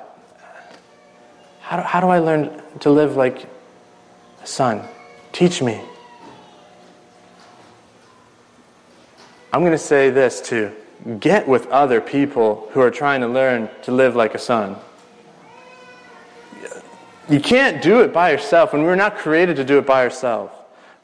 how 1.61 1.77
do, 1.77 1.83
how 1.83 1.99
do 1.99 2.07
I 2.07 2.19
learn 2.19 2.61
to 2.79 2.89
live 2.89 3.15
like 3.15 3.47
a 4.41 4.47
son? 4.47 4.87
Teach 5.31 5.61
me. 5.61 5.81
I'm 9.51 9.61
going 9.61 9.71
to 9.71 9.77
say 9.77 10.09
this 10.09 10.41
too 10.41 10.75
get 11.19 11.47
with 11.47 11.67
other 11.67 12.01
people 12.01 12.67
who 12.71 12.81
are 12.81 12.91
trying 12.91 13.21
to 13.21 13.27
learn 13.27 13.69
to 13.83 13.91
live 13.91 14.15
like 14.15 14.33
a 14.33 14.39
son. 14.39 14.77
You 17.29 17.39
can't 17.39 17.81
do 17.81 18.01
it 18.01 18.13
by 18.13 18.31
yourself, 18.31 18.73
and 18.73 18.83
we're 18.83 18.95
not 18.95 19.17
created 19.17 19.55
to 19.57 19.63
do 19.63 19.79
it 19.79 19.85
by 19.85 20.03
ourselves. 20.03 20.53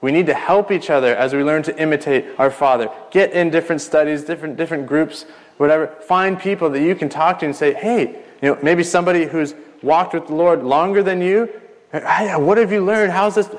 We 0.02 0.12
need 0.12 0.26
to 0.28 0.34
help 0.34 0.72
each 0.72 0.90
other 0.90 1.16
as 1.16 1.34
we 1.34 1.44
learn 1.44 1.64
to 1.64 1.80
imitate 1.80 2.26
our 2.40 2.50
Father. 2.50 2.90
Get 3.12 3.34
in 3.34 3.50
different 3.52 3.82
studies, 3.82 4.24
different, 4.24 4.58
different 4.58 4.88
groups, 4.88 5.26
whatever. 5.58 5.88
Find 5.88 6.40
people 6.40 6.70
that 6.72 6.82
you 6.82 6.96
can 6.96 7.08
talk 7.08 7.40
to 7.40 7.46
and 7.46 7.56
say, 7.56 7.74
hey, 7.74 8.24
you 8.42 8.50
know, 8.50 8.58
maybe 8.64 8.84
somebody 8.84 9.26
who's 9.26 9.54
walked 9.84 10.14
with 10.14 10.28
the 10.28 10.34
Lord 10.34 10.64
longer 10.64 11.04
than 11.04 11.22
you. 11.22 11.50
Hey, 11.92 12.36
what 12.36 12.58
have 12.58 12.72
you 12.72 12.84
learned? 12.84 13.12
How's 13.12 13.36
this? 13.36 13.50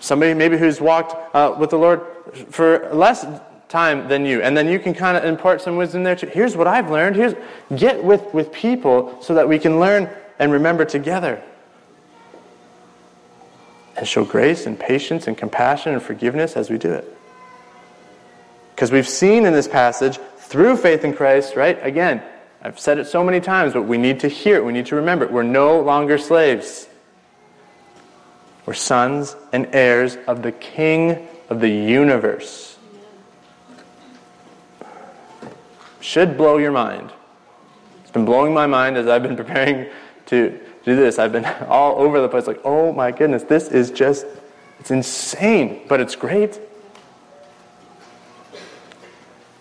Somebody 0.00 0.34
maybe 0.34 0.56
who's 0.56 0.80
walked 0.80 1.14
uh, 1.34 1.54
with 1.58 1.70
the 1.70 1.78
Lord 1.78 2.00
for 2.50 2.90
less 2.92 3.26
time 3.72 4.06
than 4.08 4.24
you. 4.24 4.42
And 4.42 4.56
then 4.56 4.68
you 4.68 4.78
can 4.78 4.94
kind 4.94 5.16
of 5.16 5.24
impart 5.24 5.62
some 5.62 5.76
wisdom 5.76 6.04
there 6.04 6.14
too. 6.14 6.28
Here's 6.28 6.56
what 6.56 6.68
I've 6.68 6.90
learned. 6.90 7.16
Here's 7.16 7.34
get 7.74 8.04
with, 8.04 8.32
with 8.32 8.52
people 8.52 9.20
so 9.20 9.34
that 9.34 9.48
we 9.48 9.58
can 9.58 9.80
learn 9.80 10.08
and 10.38 10.52
remember 10.52 10.84
together. 10.84 11.42
And 13.96 14.06
show 14.06 14.24
grace 14.24 14.66
and 14.66 14.78
patience 14.78 15.26
and 15.26 15.36
compassion 15.36 15.92
and 15.92 16.02
forgiveness 16.02 16.56
as 16.56 16.70
we 16.70 16.78
do 16.78 16.92
it. 16.92 17.18
Because 18.74 18.92
we've 18.92 19.08
seen 19.08 19.44
in 19.46 19.52
this 19.52 19.68
passage, 19.68 20.18
through 20.36 20.76
faith 20.76 21.04
in 21.04 21.14
Christ, 21.14 21.56
right? 21.56 21.78
Again, 21.84 22.22
I've 22.62 22.78
said 22.78 22.98
it 22.98 23.06
so 23.06 23.24
many 23.24 23.40
times, 23.40 23.72
but 23.72 23.82
we 23.82 23.98
need 23.98 24.20
to 24.20 24.28
hear 24.28 24.56
it. 24.56 24.64
We 24.64 24.72
need 24.72 24.86
to 24.86 24.96
remember 24.96 25.24
it. 25.24 25.32
We're 25.32 25.42
no 25.42 25.80
longer 25.80 26.18
slaves. 26.18 26.88
We're 28.66 28.74
sons 28.74 29.34
and 29.52 29.68
heirs 29.72 30.16
of 30.26 30.42
the 30.42 30.52
King 30.52 31.26
of 31.48 31.60
the 31.60 31.70
universe. 31.70 32.71
Should 36.02 36.36
blow 36.36 36.58
your 36.58 36.72
mind. 36.72 37.12
It's 38.02 38.10
been 38.10 38.24
blowing 38.24 38.52
my 38.52 38.66
mind 38.66 38.96
as 38.96 39.06
I've 39.06 39.22
been 39.22 39.36
preparing 39.44 39.90
to 40.26 40.60
do 40.84 40.96
this. 40.96 41.18
I've 41.18 41.32
been 41.32 41.44
all 41.68 41.98
over 41.98 42.20
the 42.20 42.28
place, 42.28 42.46
like, 42.46 42.60
oh 42.64 42.92
my 42.92 43.10
goodness, 43.10 43.44
this 43.44 43.68
is 43.68 43.90
just, 43.90 44.26
it's 44.78 44.90
insane, 44.90 45.82
but 45.88 46.00
it's 46.00 46.16
great. 46.16 46.60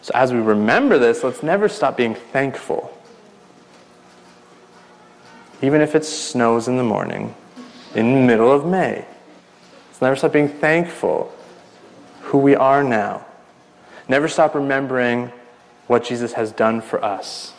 So 0.02 0.12
as 0.16 0.34
we 0.34 0.40
remember 0.40 0.98
this, 0.98 1.24
let's 1.24 1.44
never 1.44 1.70
stop 1.70 1.96
being 1.96 2.16
thankful. 2.16 2.98
Even 5.62 5.80
if 5.80 5.94
it 5.94 6.04
snows 6.04 6.68
in 6.68 6.76
the 6.76 6.84
morning, 6.84 7.36
in 7.94 8.14
the 8.16 8.22
middle 8.22 8.52
of 8.52 8.66
May. 8.66 9.06
Let's 9.88 10.02
never 10.02 10.16
stop 10.16 10.34
being 10.34 10.50
thankful 10.50 11.32
who 12.22 12.40
we 12.40 12.56
are 12.56 12.84
now. 12.84 13.26
Never 14.08 14.28
stop 14.28 14.56
remembering 14.56 15.32
what 15.92 16.06
Jesus 16.06 16.32
has 16.32 16.54
done 16.54 16.80
for 16.80 17.04
us. 17.04 17.52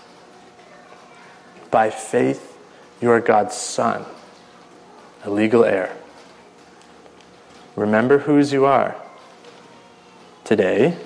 By 1.71 1.91
faith, 1.91 2.57
you 2.99 3.11
are 3.11 3.21
God's 3.21 3.55
Son, 3.55 4.07
a 5.23 5.29
legal 5.29 5.67
heir. 5.67 5.95
Remember 7.77 8.21
whose 8.21 8.51
you 8.51 8.65
are 8.65 8.97
today. 10.45 10.97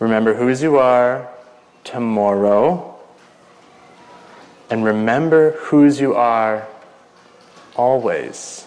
Remember 0.00 0.34
whose 0.34 0.64
you 0.64 0.78
are 0.78 1.28
tomorrow. 1.84 2.98
And 4.68 4.84
remember 4.84 5.52
whose 5.52 6.00
you 6.00 6.14
are 6.14 6.66
always. 7.76 8.66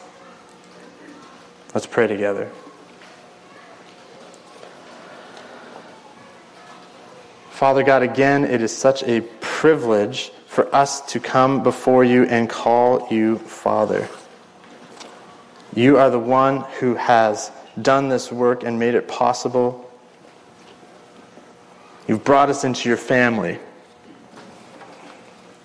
Let's 1.73 1.87
pray 1.87 2.07
together. 2.07 2.49
Father 7.55 7.83
God, 7.83 8.03
again, 8.03 8.43
it 8.43 8.61
is 8.61 8.75
such 8.75 9.01
a 9.03 9.21
privilege 9.39 10.29
for 10.45 10.75
us 10.75 10.99
to 11.13 11.21
come 11.21 11.63
before 11.63 12.03
you 12.03 12.25
and 12.25 12.49
call 12.49 13.07
you 13.09 13.37
Father. 13.37 14.09
You 15.73 15.97
are 15.97 16.09
the 16.09 16.19
one 16.19 16.65
who 16.81 16.95
has 16.95 17.53
done 17.81 18.09
this 18.09 18.29
work 18.29 18.63
and 18.65 18.77
made 18.77 18.93
it 18.93 19.07
possible. 19.07 19.89
You've 22.09 22.25
brought 22.25 22.49
us 22.49 22.65
into 22.65 22.89
your 22.89 22.97
family 22.97 23.57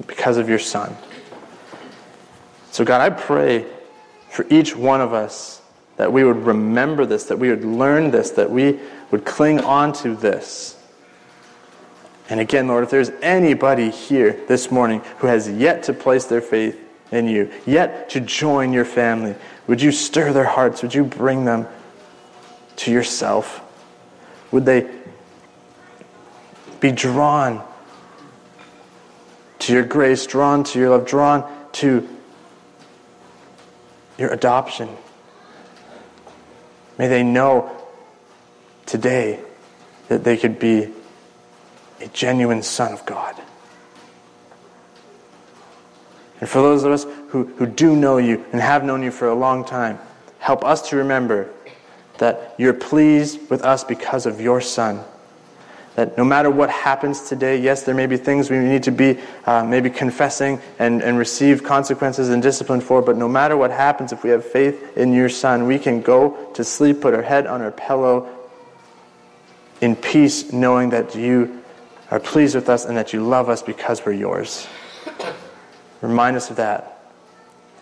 because 0.07 0.37
of 0.37 0.49
your 0.49 0.61
Son. 0.61 0.97
So, 2.71 2.85
God, 2.85 3.01
I 3.01 3.11
pray 3.11 3.67
for 4.31 4.47
each 4.49 4.77
one 4.77 5.01
of 5.01 5.13
us 5.13 5.61
that 5.97 6.13
we 6.13 6.23
would 6.23 6.47
remember 6.47 7.05
this, 7.05 7.25
that 7.25 7.41
we 7.41 7.51
would 7.51 7.65
learn 7.65 8.13
this, 8.13 8.31
that 8.31 8.49
we 8.49 8.79
would 9.11 9.25
cling 9.25 9.59
on 9.59 9.93
to 9.95 10.15
this. 10.15 10.77
And 12.31 12.39
again, 12.39 12.69
Lord, 12.69 12.85
if 12.85 12.91
there's 12.91 13.11
anybody 13.23 13.91
here 13.91 14.33
this 14.47 14.71
morning 14.71 15.01
who 15.19 15.27
has 15.27 15.51
yet 15.51 15.83
to 15.85 15.93
place 15.93 16.27
their 16.27 16.41
faith 16.41 16.79
in 17.11 17.27
you, 17.27 17.51
yet 17.67 18.09
to 18.11 18.21
join 18.21 18.73
your 18.73 18.85
family, 18.85 19.35
would 19.67 19.83
you 19.83 19.91
stir 19.91 20.33
their 20.33 20.45
hearts? 20.45 20.81
Would 20.83 20.95
you 20.95 21.05
bring 21.05 21.45
them 21.45 21.67
to 22.77 22.93
yourself? 22.93 23.61
Would 24.53 24.65
they 24.65 24.89
be 26.79 26.93
drawn 26.93 27.65
to 29.59 29.73
your 29.73 29.85
grace, 29.85 30.25
drawn 30.25 30.63
to 30.65 30.79
your 30.79 30.91
love, 30.91 31.07
drawn 31.07 31.53
to 31.73 32.09
your 34.19 34.31
adoption? 34.33 34.89
May 36.97 37.09
they 37.09 37.25
know 37.25 37.77
today 38.87 39.41
that 40.07 40.23
they 40.23 40.37
could 40.37 40.61
be 40.61 40.93
a 42.01 42.09
genuine 42.09 42.63
son 42.63 42.93
of 42.93 43.05
God. 43.07 43.41
And 46.41 46.49
for 46.49 46.63
those 46.63 46.85
of 46.85 46.93
us 46.93 47.05
who, 47.29 47.45
who 47.45 47.67
do 47.67 47.95
know 47.95 48.17
you 48.17 48.45
and 48.53 48.61
have 48.61 48.83
known 48.83 49.03
you 49.03 49.11
for 49.11 49.29
a 49.29 49.35
long 49.35 49.65
time, 49.65 49.99
help 50.39 50.65
us 50.65 50.89
to 50.89 50.97
remember 50.97 51.51
that 52.19 52.55
you're 52.59 52.75
pleased 52.75 53.51
with 53.51 53.63
us 53.63 53.85
because 53.85 54.27
of 54.27 54.41
your 54.41 54.61
Son. 54.61 55.03
That 55.97 56.17
no 56.17 56.25
matter 56.25 56.51
what 56.51 56.71
happens 56.71 57.29
today, 57.29 57.61
yes, 57.61 57.83
there 57.83 57.95
may 57.95 58.07
be 58.07 58.17
things 58.17 58.49
we 58.49 58.59
need 58.59 58.83
to 58.85 58.93
be 58.93 59.19
uh, 59.45 59.65
maybe 59.65 59.91
confessing 59.91 60.61
and, 60.79 61.03
and 61.03 61.19
receive 61.19 61.65
consequences 61.65 62.29
and 62.29 62.43
discipline 62.43 62.81
for, 62.81 63.03
but 63.03 63.17
no 63.17 63.29
matter 63.29 63.57
what 63.57 63.71
happens, 63.71 64.13
if 64.13 64.23
we 64.23 64.31
have 64.31 64.45
faith 64.45 64.97
in 64.97 65.13
your 65.13 65.29
Son, 65.29 65.67
we 65.67 65.79
can 65.79 66.01
go 66.01 66.51
to 66.55 66.65
sleep, 66.65 67.01
put 67.01 67.13
our 67.13 67.23
head 67.23 67.47
on 67.47 67.61
our 67.61 67.73
pillow 67.73 68.29
in 69.81 69.97
peace, 69.97 70.53
knowing 70.53 70.91
that 70.91 71.15
you 71.15 71.60
are 72.11 72.21
pleased 72.21 72.55
with 72.55 72.69
us 72.69 72.85
and 72.85 72.97
that 72.97 73.13
you 73.13 73.23
love 73.23 73.49
us 73.49 73.63
because 73.63 74.05
we're 74.05 74.13
yours. 74.13 74.67
Remind 76.01 76.37
us 76.37 76.51
of 76.51 76.57
that. 76.57 77.13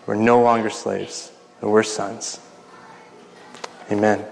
We're 0.05 0.15
no 0.15 0.41
longer 0.41 0.69
slaves, 0.69 1.31
but 1.61 1.69
we're 1.69 1.83
sons. 1.83 2.39
Amen. 3.91 4.25